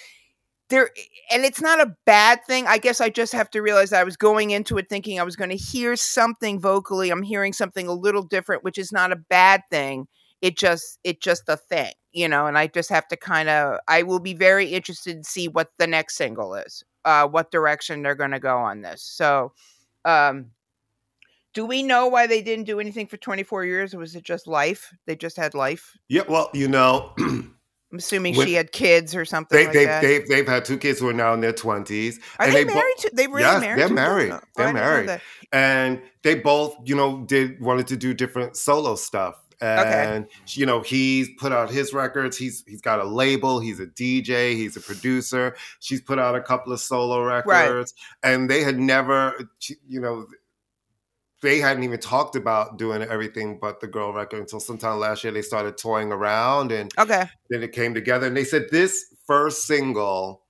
[0.72, 0.90] there,
[1.30, 2.66] and it's not a bad thing.
[2.66, 5.36] I guess I just have to realize I was going into it thinking I was
[5.36, 7.10] going to hear something vocally.
[7.10, 10.08] I'm hearing something a little different, which is not a bad thing.
[10.40, 12.46] It just it just a thing, you know.
[12.46, 13.78] And I just have to kind of.
[13.86, 16.82] I will be very interested to see what the next single is.
[17.04, 19.02] Uh, what direction they're going to go on this.
[19.02, 19.52] So,
[20.04, 20.52] um,
[21.52, 23.92] do we know why they didn't do anything for 24 years?
[23.92, 24.92] Or was it just life?
[25.06, 25.98] They just had life.
[26.08, 27.12] yeah, well, you know,
[27.92, 30.00] I'm assuming When- she had kids or something they, like they, that.
[30.00, 32.18] they've, they've had two kids who are now in their 20s.
[32.38, 32.96] Are and they, bo- married?
[33.00, 33.78] to, they really Yes, married?
[33.78, 34.32] they're married.
[34.56, 35.20] They're married.
[35.52, 40.80] and they both you know did wanted to do different solo stuff and you know
[40.80, 44.80] he's put out his records he's he's got a label he's a dj he's a
[44.80, 48.30] producer she's put out a couple of solo records right.
[48.32, 49.48] and they had never
[49.88, 50.26] you know
[51.42, 55.32] they hadn't even talked about doing everything but the girl record until sometime last year
[55.32, 57.24] they started toying around and Okay.
[57.50, 60.41] then it came together and they said this first single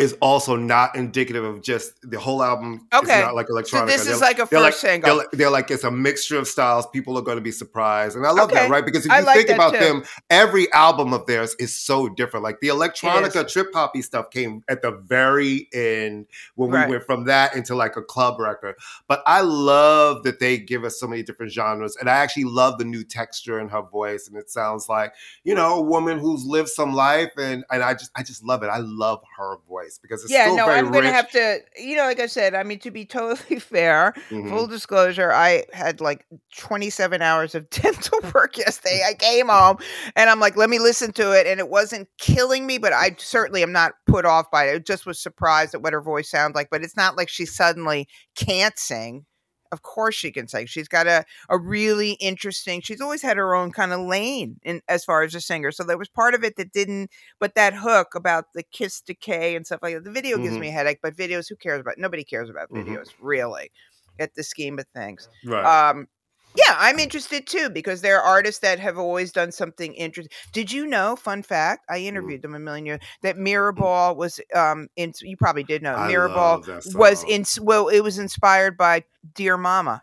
[0.00, 3.20] is also not indicative of just the whole album Okay.
[3.20, 5.06] not like So electronic this is like a first they're like, single.
[5.08, 6.86] They're like, they're like it's a mixture of styles.
[6.86, 8.60] People are going to be surprised, and I love Okay.
[8.60, 8.84] that, right?
[8.84, 9.78] Because if you like think about too.
[9.78, 12.44] them, every album of theirs is so different.
[12.44, 16.86] Like the electronica trip hoppy stuff came at the very end when Right.
[16.86, 18.76] we went from that into like a club record.
[19.06, 22.78] But I love that they give us so many different genres, and I actually love
[22.78, 25.12] the new texture in her voice, and it sounds like
[25.44, 28.62] you know a woman who's lived some life, and and I just I just love
[28.62, 28.68] it.
[28.68, 32.04] I love her voice because it's yeah, no, I'm going to have to, you know,
[32.04, 34.48] like I said, I mean, to be totally fair, Mhm.
[34.48, 36.26] full disclosure, I had like
[36.56, 39.02] 27 hours of dental work yesterday.
[39.06, 39.78] I came home
[40.16, 41.46] and I'm like, let me listen to it.
[41.46, 44.74] And it wasn't killing me, but I certainly am not put off by it.
[44.74, 46.68] I just was surprised at what her voice sounds like.
[46.70, 49.24] But it's not like she suddenly can't sing.
[49.72, 50.66] Of course she can sing.
[50.66, 54.82] She's got a, a really interesting, she's always had her own kind of lane in
[54.88, 55.70] as far as a singer.
[55.70, 59.54] So there was part of it that didn't, but that hook about the kiss decay
[59.54, 60.04] and stuff like that.
[60.04, 60.60] The video gives Mhm.
[60.60, 61.98] me a headache, but videos, who cares about?
[61.98, 62.96] Nobody cares about Mhm.
[62.96, 63.70] videos, really,
[64.18, 65.28] at the scheme of things.
[65.44, 65.74] right.
[65.90, 66.08] Um,
[66.54, 70.36] yeah, I'm interested too because there are artists that have always done something interesting.
[70.52, 71.16] Did you know?
[71.16, 73.00] Fun fact: I interviewed them a million years.
[73.22, 75.12] That Mirrorball was um in.
[75.20, 75.94] You probably did know.
[75.94, 77.44] I Mirrorball was in.
[77.62, 80.02] Well, it was inspired by Dear Mama,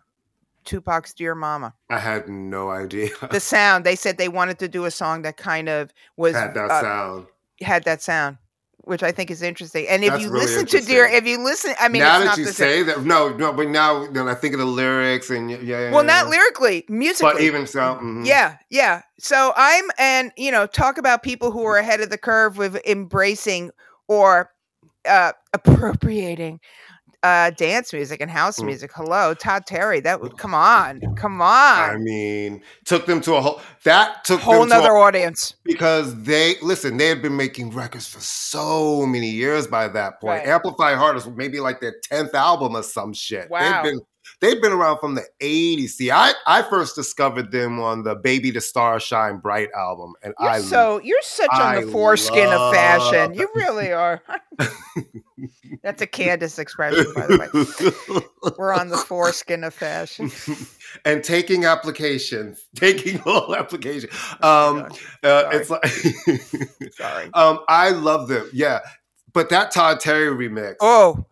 [0.65, 1.73] Tupac's Dear Mama.
[1.89, 3.09] I had no idea.
[3.31, 3.85] The sound.
[3.85, 6.81] They said they wanted to do a song that kind of was had that uh,
[6.81, 7.27] sound.
[7.61, 8.37] had that sound,
[8.87, 9.87] which I think is interesting.
[9.87, 12.23] And if That's you really listen to Dear, if you listen, I mean, now it's
[12.23, 12.85] that not you the same.
[12.85, 15.91] say that, no, no, but now then I think of the lyrics and yeah, yeah.
[15.91, 16.21] Well, yeah.
[16.21, 17.33] not lyrically, musically.
[17.33, 18.25] but even so, mhm.
[18.25, 19.01] Yeah, yeah.
[19.19, 22.79] So I'm and you know, talk about people who are ahead of the curve with
[22.85, 23.71] embracing
[24.07, 24.51] or
[25.07, 26.59] uh appropriating
[27.27, 28.65] uh dance music and house Mm.
[28.65, 28.91] music.
[28.93, 29.99] Hello, Todd Terry.
[29.99, 31.01] That would come on.
[31.15, 31.89] Come on.
[31.89, 35.55] I mean, took them to a whole that took Whole them to a, audience.
[35.63, 36.97] because they listen.
[36.97, 40.39] They had been making records for so many years by that point.
[40.39, 40.47] Right.
[40.47, 43.49] Amplified Heart is maybe like their tenth album or some shit.
[43.49, 43.59] Wow.
[43.83, 44.01] They've been
[44.41, 45.89] they've been around from the '80s.
[45.89, 50.33] See, I I first discovered them on the Baby the Star Shine Bright album, and
[50.39, 53.33] You're I so you're such on I the foreskin of fashion.
[53.33, 54.21] You really are.
[55.83, 57.37] That's a Candace expression, by the
[58.43, 58.51] way.
[58.57, 60.31] We're on the foreskin of fashion.
[61.05, 64.11] and taking applications, taking all applications.
[64.41, 64.77] Oh Um,
[65.23, 65.85] my uh, it's like,
[66.93, 67.29] Sorry.
[67.33, 68.49] um, I love them.
[68.53, 68.79] Yeah,
[69.33, 71.25] but that Todd Terry remix, Oh,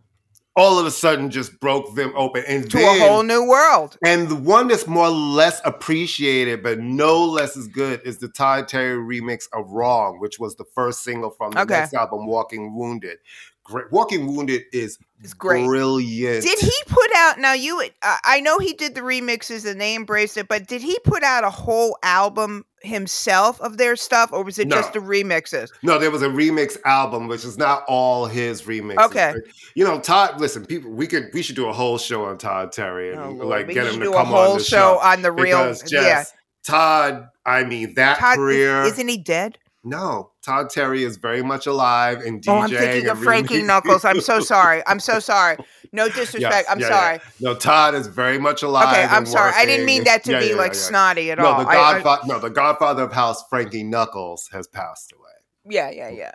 [0.58, 3.98] all of a sudden just broke them open, and to then, a whole new world.
[4.06, 8.28] and the one that's more or less appreciated, but no less as good, is the
[8.30, 11.74] Todd Terry remix of "Wrong," which was the first single from the Okay.
[11.80, 13.18] next album, "Walking Wounded."
[13.64, 13.92] Great.
[13.92, 15.66] "Walking Wounded" is It's great.
[15.66, 16.44] brilliant.
[16.44, 17.54] Did he put out now?
[17.54, 21.00] You, uh, I know he did the remixes and they embraced it, but did he
[21.00, 24.78] put out a whole album himself of their stuff, or was it No.
[24.78, 25.70] just the remixes?
[25.84, 29.06] No, there was a remix album, which is not all his remixes.
[29.06, 29.34] Okay.
[29.76, 30.40] You know, Todd.
[30.40, 33.46] Listen, people, we could we should do a whole show on Todd Terry and Oh,
[33.48, 35.58] like get him to come on the show show on the real.
[35.64, 36.24] because just yeah,
[36.66, 37.28] Todd.
[37.46, 38.84] I mean, that Todd, career.
[38.84, 39.58] is, not he dead?
[39.86, 42.50] No, Todd Terry is very much alive and DJing.
[42.50, 44.04] Oh, I'm thinking of Frankie Knuckles.
[44.04, 44.82] I'm so sorry.
[44.88, 45.58] I'm so sorry.
[45.94, 46.42] No disrespect.
[46.42, 46.94] Yes, I'm yeah, yeah.
[47.02, 47.20] sorry.
[47.40, 48.90] No, Todd is very much alive.
[48.90, 49.54] Okay, I'm sorry.
[49.56, 50.84] I didn't mean that to Yeah, be yeah, like yeah, yeah.
[50.88, 51.60] snotty at No, all.
[51.64, 52.22] the I- I- Godfather.
[52.28, 55.74] no, the Godfather of House, Frankie Knuckles, has passed away.
[55.76, 56.32] yeah, yeah, yeah.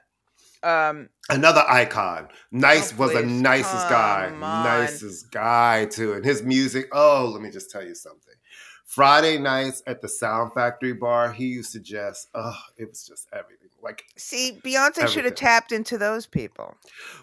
[0.63, 2.29] Um, Another icon.
[2.53, 4.27] Nice Oh, was the nicest guy.
[4.33, 4.41] On.
[4.41, 6.13] Nicest guy too.
[6.13, 8.30] And his music, oh, let me just tell you something.
[8.95, 13.29] Friday nights at the Sound Factory bar, he used to just, oh, it was just
[13.33, 13.69] everything.
[13.83, 16.75] Like See, Beyonce should have tapped into those people.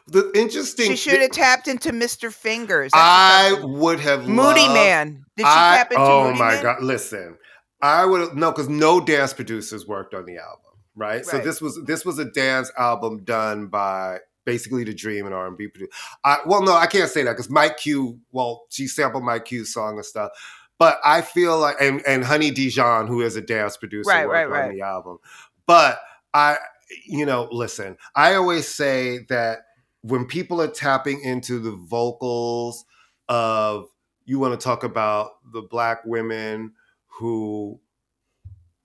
[0.07, 0.89] the interesting.
[0.91, 2.31] She should have tapped into Mr.
[2.33, 2.91] Fingers.
[2.93, 5.25] That's I would have Moody loved- Man.
[5.35, 6.11] Did she I- tap into Moody?
[6.13, 6.63] oh Moody my Man?
[6.63, 6.81] god!
[6.83, 7.37] Listen,
[7.81, 11.23] I would no because no dance producers worked on the album, right?
[11.23, 15.45] So this was this was a dance album done by basically the Dream and R
[15.45, 15.91] and B producer.
[16.23, 18.19] I well, no, I can't say that because Mike Q.
[18.31, 20.31] Well, she sampled Mike Q's song and stuff,
[20.79, 24.51] but I feel like and and Honey Dijon, who is a dance producer, Right, worked
[24.51, 24.75] right, on right.
[24.75, 25.17] the album.
[25.65, 25.99] But
[26.33, 26.57] I,
[27.05, 29.59] you know, listen, I always say that
[30.01, 32.85] when people are tapping into the vocals
[33.27, 33.87] of
[34.25, 36.73] you want to talk about the black women
[37.07, 37.79] who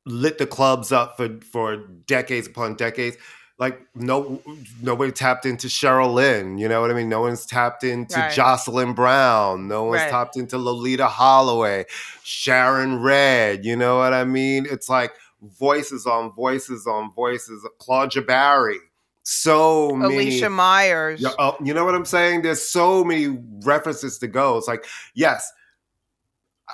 [0.06, 1.76] lit the clubs up for for
[2.06, 3.16] decades upon decades
[3.62, 4.42] like no
[4.82, 7.08] nobody tapped into Cheryl Lynn, you know what I mean?
[7.08, 8.32] No one's tapped into Right.
[8.32, 10.10] Jocelyn Brown, no one's Right.
[10.10, 11.86] tapped into Loleatta Holloway,
[12.24, 14.66] Sharon Redd, you know what I mean?
[14.68, 18.80] It's like voices on voices on voices, Claudia Barry.
[19.22, 21.20] So many Alicia Myers.
[21.20, 22.42] yeah, oh, you know what I'm saying?
[22.42, 24.58] There's so many references to go.
[24.58, 24.84] It's like,
[25.14, 25.48] yes,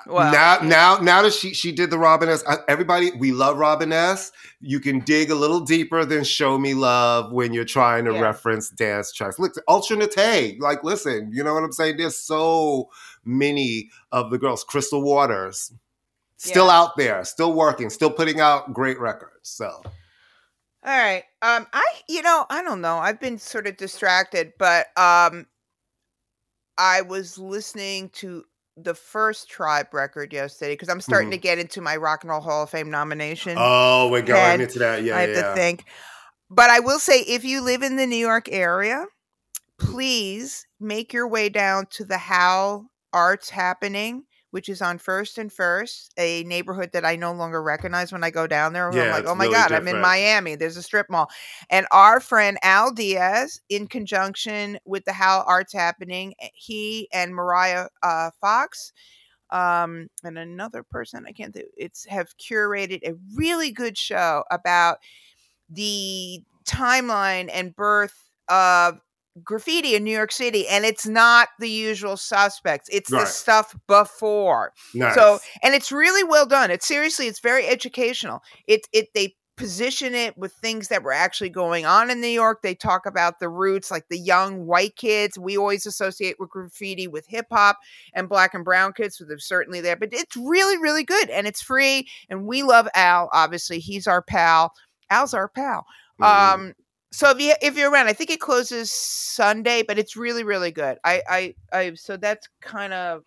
[0.08, 2.42] Well, now, now, now that she she did the Robin S.
[2.66, 4.32] Everybody, we love Robin S.
[4.60, 8.20] You can dig a little deeper than "Show Me Love" when you're trying to Yeah.
[8.20, 9.38] reference dance tracks.
[9.38, 11.98] Look, alternate, like, listen, you know what I'm saying?
[11.98, 12.88] There's so
[13.24, 14.64] many of the girls.
[14.64, 15.72] Crystal Waters,
[16.38, 19.50] still out there, still working, still putting out great records.
[19.50, 19.82] So,
[20.84, 21.24] All right.
[21.42, 22.96] Um, I you know I don't know.
[22.96, 25.46] I've been sort of distracted, but um,
[26.78, 28.44] I was listening to
[28.82, 31.32] the first Tribe record yesterday because I'm starting Mhm.
[31.32, 33.56] to get into my Rock and Roll Hall of Fame nomination.
[33.58, 35.02] oh, we're going into that.
[35.02, 35.48] Yeah, I have yeah.
[35.48, 35.84] to think.
[36.50, 39.06] But I will say, if you live in the New York area,
[39.78, 45.52] please make your way down to the Howl Arts Happening, which is on First and
[45.52, 48.88] First, a neighborhood that I no longer recognize when I go down there.
[48.88, 50.00] I'm Yeah, like, it's oh my really God, I'm in.
[50.00, 50.54] Miami.
[50.54, 51.30] There's a strip mall.
[51.70, 57.34] And our friend Al Diaz, in conjunction with the Howl Arts Happening, eh, he and
[57.34, 58.92] Mariah uh, Fox
[59.50, 61.66] um, and another person I can't think.
[61.76, 64.98] It's have curated a really good show about
[65.70, 68.14] the timeline and birth
[68.48, 69.00] of
[69.44, 72.88] graffiti in New York City, and it's not the usual suspects.
[72.92, 74.72] It's the stuff before.
[74.94, 75.14] Nice.
[75.14, 76.70] So, and it's really well done.
[76.70, 78.42] It's seriously, it's very educational.
[78.66, 82.62] It it they position it with things that were actually going on in New York.
[82.62, 85.36] They talk about the roots, like the young white kids.
[85.36, 87.76] We always associate with graffiti with hip hop
[88.14, 89.96] and black and brown kids, so they're certainly there.
[89.96, 92.08] But it's really, really good, and it's free.
[92.30, 93.28] And we love Al.
[93.32, 94.72] Obviously, he's our pal.
[95.10, 95.84] Al's our pal.
[96.20, 96.54] Mhm.
[96.54, 96.74] Um,
[97.10, 100.70] so if you if you're around, I think it closes Sunday, but it's really really
[100.70, 100.98] good.
[101.04, 103.24] I I I so that's kind of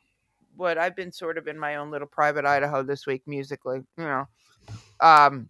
[0.55, 3.82] what I've been sort of in my own little private Idaho this week musically.
[3.97, 4.27] You know,
[4.99, 5.47] um,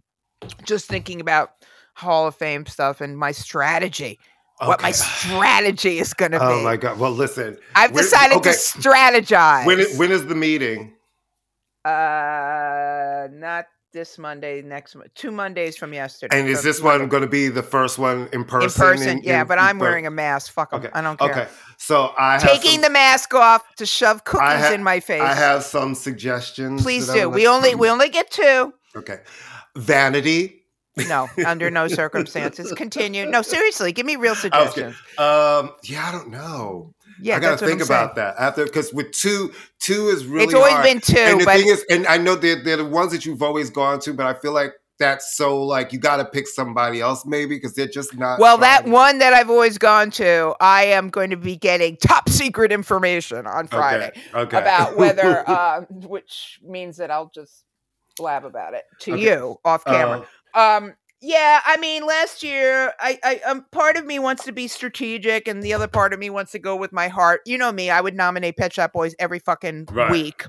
[0.63, 1.51] just thinking about
[1.95, 4.19] Hall of Fame stuff and my strategy.
[4.59, 6.45] What my strategy is going to be.
[6.45, 6.99] Oh my god!
[6.99, 7.57] Well, listen.
[7.75, 8.51] I've decided okay.
[8.51, 9.65] to strategize.
[9.65, 10.93] When is, when is the meeting?
[11.85, 14.61] uh, not this Monday.
[14.61, 16.39] Next two Mondays from yesterday.
[16.39, 18.65] And is this one going to be the first one in person?
[18.83, 19.21] in person?
[19.23, 20.51] yeah, in- but I'm wearing a mask.
[20.53, 20.79] Fuck 'em.
[20.79, 20.89] Okay.
[20.93, 21.31] I don't care.
[21.31, 21.47] Okay.
[21.77, 25.21] So I have Taking some, the mask off to shove cookies ha- in my face.
[25.21, 26.81] I have some suggestions.
[26.81, 27.29] Please do.
[27.29, 28.73] We only we only get two.
[28.95, 29.19] Okay.
[29.75, 30.57] Vanity.
[31.07, 32.71] No, under no circumstances.
[32.73, 33.25] Continue.
[33.25, 34.41] No, seriously, give me real Okay.
[34.41, 34.95] suggestions.
[35.17, 35.71] Um.
[35.83, 36.93] Yeah, I don't know.
[37.21, 37.99] Yeah, I gotta think I'm saying.
[38.03, 40.45] about that after because with two, two is really.
[40.45, 40.83] It's always hard.
[40.85, 43.25] been two, And the but thing is, and I know they're, they're the ones that
[43.25, 46.47] you've always gone to, but I feel like that's so like you got to pick
[46.47, 48.39] somebody else maybe because they're just not.
[48.39, 52.29] well, that one that I've always gone to, I am going to be getting top
[52.29, 54.39] secret information on Friday Okay.
[54.41, 54.57] okay.
[54.59, 57.63] about whether, uh, which means that I'll just
[58.15, 59.23] blab about it to Okay.
[59.23, 60.27] you off camera.
[60.53, 64.51] Uh, Um, yeah, I mean, last year, I, I, um, part of me wants to
[64.51, 67.41] be strategic, and the other part of me wants to go with my heart.
[67.45, 70.11] You know me; I would nominate Pet Shop Boys every fucking Right.
[70.11, 70.45] week.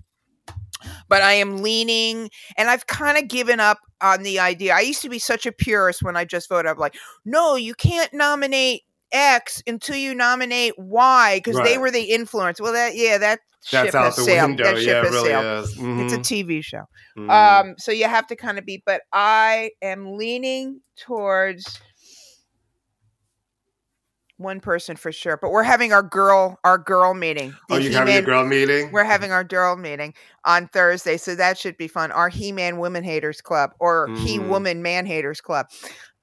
[1.08, 4.74] But I am leaning, and I've kind of given up on the idea.
[4.74, 6.70] I used to be such a purist when I just voted.
[6.70, 8.82] I'm like, no, you can't nominate
[9.12, 12.60] X until you nominate Y because they were the influence.
[12.60, 13.40] Well, that yeah, that
[13.70, 14.48] that's ship out has the sailed.
[14.50, 14.64] window.
[14.64, 15.64] That ship Yeah, has really sailed.
[15.64, 15.70] is.
[15.72, 16.22] It's a Mhm.
[16.22, 16.82] TV show.
[17.16, 17.30] Mhm.
[17.30, 21.80] Um, so you have to kind of be, but I am leaning towards
[24.38, 25.36] one person for sure.
[25.40, 27.54] But we're having our girl, our girl meeting.
[27.70, 28.90] oh, The you having a girl meeting?
[28.90, 32.10] We're having our girl meeting on Thursday, so that should be fun.
[32.10, 34.48] Our He-Man Women Haters Club or He Mhm.
[34.48, 35.66] Woman Man Haters Club,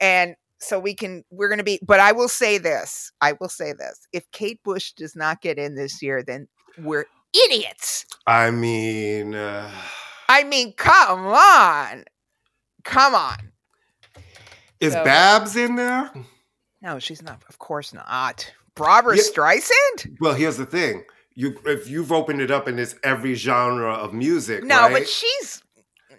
[0.02, 1.24] and so we can.
[1.32, 1.80] We're going to be.
[1.86, 3.12] But I will say this.
[3.22, 4.08] I will say this.
[4.14, 6.48] If Kate Bush does not get in this year, then
[6.78, 7.06] we're
[7.46, 8.06] idiots.
[8.28, 9.72] I mean, uh,
[10.28, 12.04] I mean, come on.
[12.84, 13.38] Come on.
[14.80, 16.12] Is So- Babs in there?
[16.82, 17.44] No, she's not.
[17.50, 18.52] Of course not.
[18.76, 19.24] Barbra Yeah.
[19.24, 20.16] Streisand?
[20.22, 21.04] Well, here's the thing.
[21.36, 24.92] You if you've opened it up and it's every genre of music, No, right?
[24.94, 25.62] but she's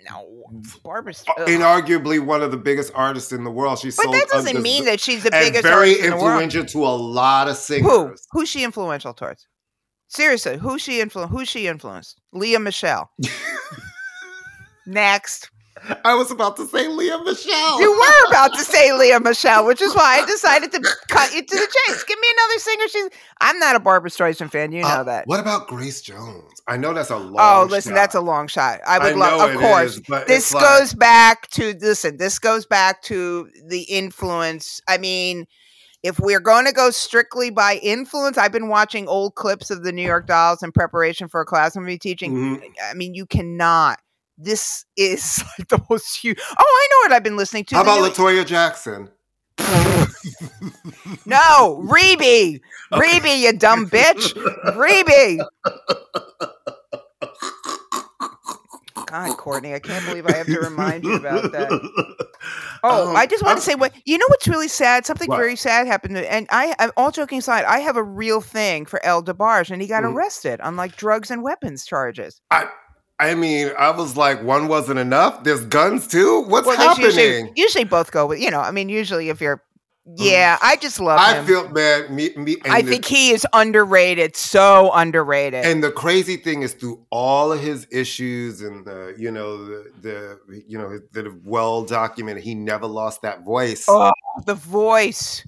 [0.08, 0.44] no
[0.84, 1.12] Barbra.
[1.14, 1.48] St- Uh, ugh.
[1.48, 3.78] inarguably one of the biggest artists in the world.
[3.78, 6.10] She's But sold that doesn't under- mean that she's the and biggest very artist in
[6.10, 6.42] the world.
[6.42, 7.90] influential to a lot of singers.
[7.90, 8.14] Who?
[8.32, 9.46] Who's she influential towards?
[10.08, 11.32] Seriously, who's she influenced?
[11.32, 12.20] Who's she influenced?
[12.32, 13.10] Lea Michele.
[14.86, 15.50] Next.
[16.04, 17.80] I was about to say Lea Michele.
[17.80, 21.42] You were about to say Lea Michele, which is why I decided to cut you
[21.42, 22.04] to the chase.
[22.04, 22.88] Give me another singer.
[22.88, 23.08] She's.
[23.40, 24.72] I'm not a Barbra Streisand fan.
[24.72, 25.26] You know Uh, that.
[25.26, 26.50] What about Grace Jones?
[26.66, 27.36] I know that's a long.
[27.38, 27.96] Oh, listen, shot.
[27.96, 28.80] that's a long shot.
[28.86, 29.94] I would I love, know of it course.
[29.96, 32.16] is, but this it's like- goes back to listen.
[32.18, 34.80] This goes back to the influence.
[34.86, 35.46] I mean,
[36.02, 39.92] if we're going to go strictly by influence, I've been watching old clips of the
[39.92, 42.34] New York Dolls in preparation for a class I'm going to be teaching.
[42.58, 42.62] Mhm.
[42.90, 43.98] I mean, you cannot.
[44.42, 46.38] This is like the most huge.
[46.40, 47.74] Oh, I know what I've been listening to.
[47.76, 49.10] How about new- La Toya Jackson?
[51.26, 52.60] No, Rebbie.
[52.92, 54.34] Rebbie, you dumb bitch.
[54.76, 55.38] Rebbie.
[59.06, 61.70] God, Courtney, I can't believe I have to remind you about that.
[62.82, 64.24] Oh, Um, I just want to say what you know.
[64.28, 65.04] What's really sad?
[65.04, 65.36] Something What?
[65.36, 66.14] very sad happened.
[66.16, 69.70] To, and I, I'm all joking aside, I have a real thing for El DeBarge,
[69.70, 70.14] and he got Mhm.
[70.14, 72.40] arrested on like drugs and weapons charges.
[72.50, 72.68] I,
[73.20, 75.44] I mean, I was like, one wasn't enough.
[75.44, 76.42] There's guns too.
[76.48, 77.06] What's Well, happening?
[77.06, 78.60] usually usually both go with you know.
[78.60, 79.58] I mean, usually if you're,
[80.08, 80.14] mm.
[80.16, 81.44] yeah, I just love I him.
[81.46, 82.10] feel bad.
[82.10, 82.56] Me, me.
[82.64, 85.64] I the, think he is underrated, so underrated.
[85.66, 89.92] And the crazy thing is, through all of his issues and the, you know, the,
[90.00, 93.84] the you know, are well documented, he never lost that voice.
[93.88, 94.12] oh,
[94.46, 95.46] the voice.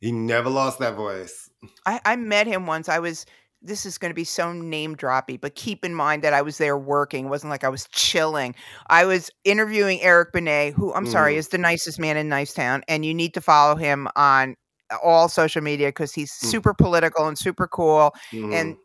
[0.00, 1.48] He never lost that voice.
[1.86, 2.88] I, I met him once.
[2.90, 3.24] I was.
[3.66, 6.58] This is going to be so name droppy, but keep in mind that I was
[6.58, 7.26] there working.
[7.26, 8.54] It wasn't like I was chilling.
[8.88, 11.38] I was interviewing Eric Benet, who I'm sorry Mhm.
[11.38, 14.54] is the nicest man in Nicetown, and you need to follow him on
[15.02, 16.46] all social media because he's Mm.
[16.46, 18.14] super political and super cool.
[18.32, 18.54] Mhm.
[18.54, 18.76] And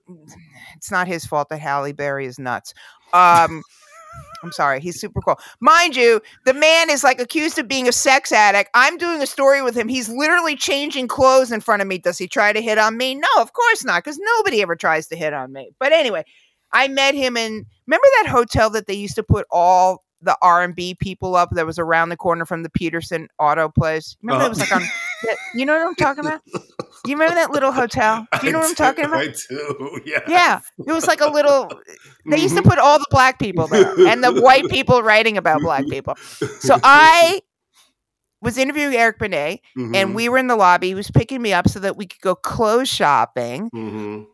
[0.76, 2.74] it's not his fault that Halle Berry is nuts.
[3.14, 3.62] Um,
[4.44, 5.40] I'm sorry, he's super cool.
[5.60, 8.70] Mind you, the man is like accused of being a sex addict.
[8.74, 9.88] I'm doing a story with him.
[9.88, 11.98] He's literally changing clothes in front of me.
[11.98, 13.16] Does he try to hit on me?
[13.16, 15.72] No, of course not, because nobody ever tries to hit on me.
[15.80, 16.24] But anyway,
[16.74, 20.64] I met him in remember that hotel that they used to put all the R
[20.64, 24.16] and B people up that was around the corner from the Peterson Auto Place.
[24.22, 24.84] Remember Uh, it was like on.
[25.24, 26.42] that- you know what I'm talking about?
[27.06, 28.28] You remember that little hotel?
[28.42, 29.20] Do you know I what I'm talking about?
[29.22, 30.02] I do.
[30.06, 30.20] Yeah.
[30.28, 31.70] Yeah, it was like a little.
[32.30, 32.70] They used to Mhm.
[32.70, 36.16] put all the black people there and the white people writing about black people.
[36.60, 37.42] So I
[38.42, 40.14] was interviewing Eric Benet, and Mhm.
[40.16, 40.88] we were in the lobby.
[40.90, 44.26] He was picking me up so that we could go clothes shopping, Mhm.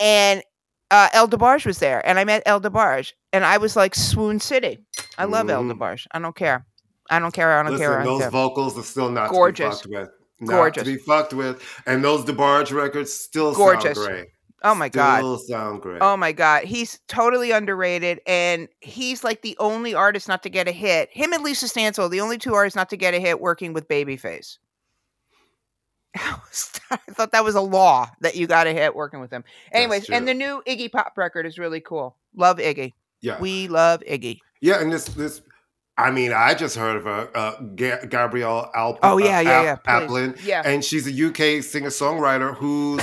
[0.00, 0.42] and
[0.90, 4.38] uh, El DeBarge was there, and I met El DeBarge, and I was like swoon
[4.40, 4.78] city.
[5.18, 5.72] I love El Mhm.
[5.72, 6.06] DeBarge.
[6.12, 6.66] I don't care.
[7.10, 7.58] I don't care.
[7.58, 8.00] I don't Listen, care.
[8.00, 8.30] I don't those care.
[8.30, 9.80] vocals are still not Gorgeous.
[9.80, 10.10] to be fucked with.
[10.40, 10.82] Not Gorgeous.
[10.84, 11.82] to be fucked with.
[11.86, 13.96] And those DeBarge records still Gorgeous.
[13.96, 14.28] sound great.
[14.62, 15.18] Oh my god.
[15.18, 15.98] Still sound great.
[16.00, 20.66] Oh my god, he's totally underrated, and he's like the only artist not to get
[20.66, 21.10] a hit.
[21.12, 23.86] Him and Lisa Stansfield, the only two artists not to get a hit working with
[23.88, 24.56] Babyface.
[26.16, 29.30] I was- I thought that was a law that you got a hit working with
[29.32, 29.42] him.
[29.72, 32.16] Anyways, and the new Iggy Pop record is really cool.
[32.36, 32.92] Love Iggy.
[33.20, 33.40] yeah.
[33.40, 34.38] We love Iggy.
[34.60, 35.42] yeah, and this this
[35.96, 39.50] I mean, I just heard of her, uh, Ga- Gabrielle Alp- Oh uh, yeah, yeah,
[39.60, 40.00] Ap- yeah.
[40.06, 40.08] please.
[40.10, 40.62] Aplin, Yeah.
[40.64, 43.02] and she's a UK singer songwriter whose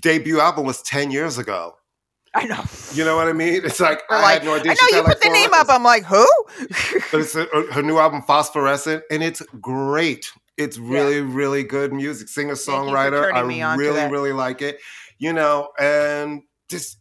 [0.00, 1.74] debut album was ten years ago.
[2.34, 2.62] I know.
[2.92, 3.62] You know what I mean?
[3.64, 4.72] It's like We're I like, had no idea.
[4.72, 5.66] I She's know you had, like, put the four name up.
[5.70, 6.26] I'm like, who?
[7.10, 10.30] But it's uh, her new album, Phosphorescent, and it's great.
[10.56, 12.28] It's really, really good music.
[12.28, 13.32] Singer Thank you for songwriter.
[13.32, 14.78] turning me I really, really like it.
[15.18, 16.98] You know, and just.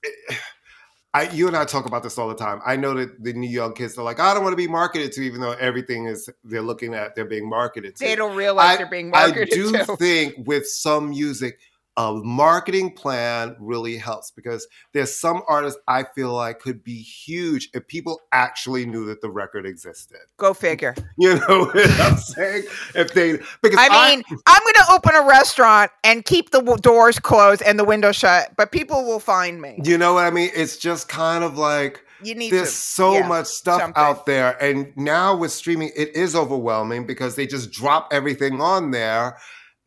[1.14, 2.60] I, you and I talk about this all the time.
[2.66, 5.12] I know that the new young kids are like, I don't want to be marketed
[5.14, 8.04] to, even though everything is they're looking at, they're being marketed to.
[8.04, 9.68] they don't realize I- they're being marketed to.
[9.70, 9.96] I do to.
[9.98, 11.60] think with some music,
[11.98, 17.70] a marketing plan really helps because there's some artists I feel like could be huge
[17.74, 20.20] if people actually knew that the record existed.
[20.38, 20.96] Go figure.
[21.18, 22.64] You know what I'm saying?
[22.94, 23.34] If they
[23.64, 27.64] because I mean, I'm going to open a restaurant and keep the w- doors closed
[27.64, 29.80] and the window shut, but people will find me.
[29.84, 30.52] you know what I mean?
[30.56, 32.76] It's just kind of like You need there's to.
[32.76, 34.00] so yeah, much stuff something.
[34.02, 38.92] out there, and now with streaming, it is overwhelming because they just drop everything on
[38.92, 39.38] there,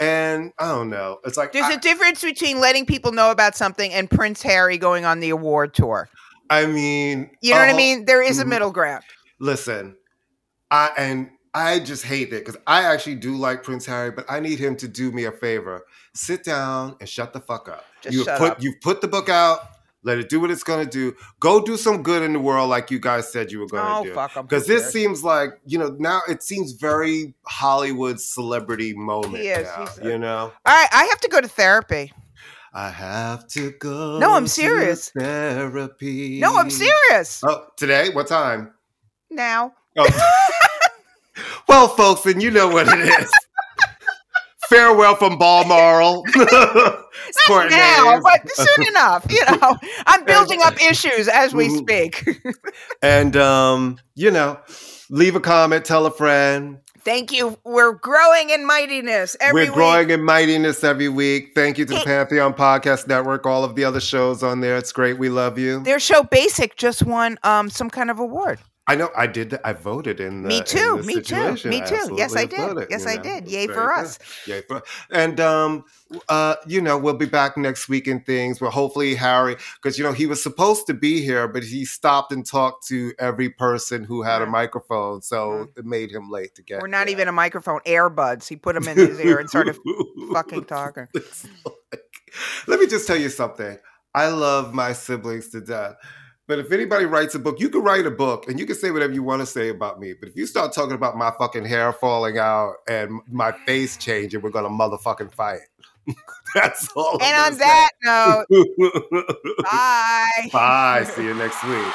[0.01, 1.21] and I don't know.
[1.25, 4.79] It's like There's I- a difference between letting people know about something and Prince Harry
[4.79, 6.09] going on the award tour.
[6.49, 8.07] I mean, You know what I oh, mean?
[8.07, 8.49] There is a mhm.
[8.49, 9.05] middle ground.
[9.39, 9.97] Listen,
[10.71, 14.41] I and I just hate it because I actually do like Prince Harry, but I
[14.41, 15.85] need him to do me a favor:
[16.15, 17.85] sit down and shut the fuck up.
[18.03, 18.63] Just you put up.
[18.63, 19.61] you've put the book out.
[20.03, 21.15] Let it do what it's gonna do.
[21.41, 24.05] Go do some good in the world, like you guys said you were gonna Oh,
[24.05, 24.15] do.
[24.15, 24.45] fuck 'em.
[24.45, 29.37] Who Because this seems like you know now it seems very Hollywood celebrity moment.
[29.43, 29.67] He is.
[29.67, 30.53] now, you know.
[30.65, 32.13] All right, I have to go to therapy.
[32.73, 34.19] I have to go.
[34.19, 35.11] No, I'm to serious.
[35.11, 36.39] Therapy.
[36.41, 37.43] No, I'm serious.
[37.45, 38.11] Oh, today?
[38.11, 38.73] What time?
[39.29, 39.75] Now.
[39.99, 40.09] Oh.
[41.69, 43.31] well, folks, then you know what it is.
[44.71, 46.25] Farewell from Balmoral.
[47.47, 47.77] Courtney.
[47.77, 49.27] now, but soon enough.
[49.29, 51.79] You know, I'm building up issues as we Mhm.
[51.79, 52.25] speak.
[53.03, 54.59] and um, you know,
[55.11, 56.79] leave a comment, tell a friend.
[57.03, 57.57] Thank you.
[57.65, 59.75] We're growing in mightiness every We're week.
[59.75, 61.53] growing in mightiness every week.
[61.55, 64.77] Thank you to the Pantheon Podcast Network, all of the other shows on there.
[64.77, 65.19] It's great.
[65.19, 65.81] We love you.
[65.83, 68.59] Their show Basic just won um some kind of award.
[68.91, 69.57] I know I did.
[69.65, 70.43] I voted in.
[70.43, 72.15] The, Me too, this me too, me too.
[72.17, 72.59] Yes, I did.
[72.59, 73.23] voted, Yes, I know.
[73.23, 73.49] did.
[73.49, 74.05] Yay for good.
[74.05, 74.19] us.
[74.47, 74.83] Yay for
[75.13, 75.85] and um
[76.29, 80.03] uh you know we'll be back next week in things where hopefully Harry because you
[80.03, 84.03] know he was supposed to be here but he stopped and talked to every person
[84.03, 87.15] who had a microphone so it made him late to get We're not here.
[87.17, 88.49] even a microphone, earbuds.
[88.49, 89.77] He put them in his ear and started
[90.33, 91.07] fucking talking.
[91.15, 92.03] Like-
[92.67, 93.79] let me just tell you something.
[94.15, 95.95] I love my siblings to death.
[96.51, 98.91] But if anybody writes a book, you can write a book and you can say
[98.91, 100.15] whatever you want to say about me.
[100.15, 104.43] But if you start talking about my fucking hair falling out and my face changing,
[104.43, 105.61] we're gonna motherfucking fight.
[106.57, 107.23] That's all.
[107.23, 108.47] And on that note,
[109.63, 110.49] bye.
[110.53, 111.05] Bye.
[111.05, 111.95] See you next week.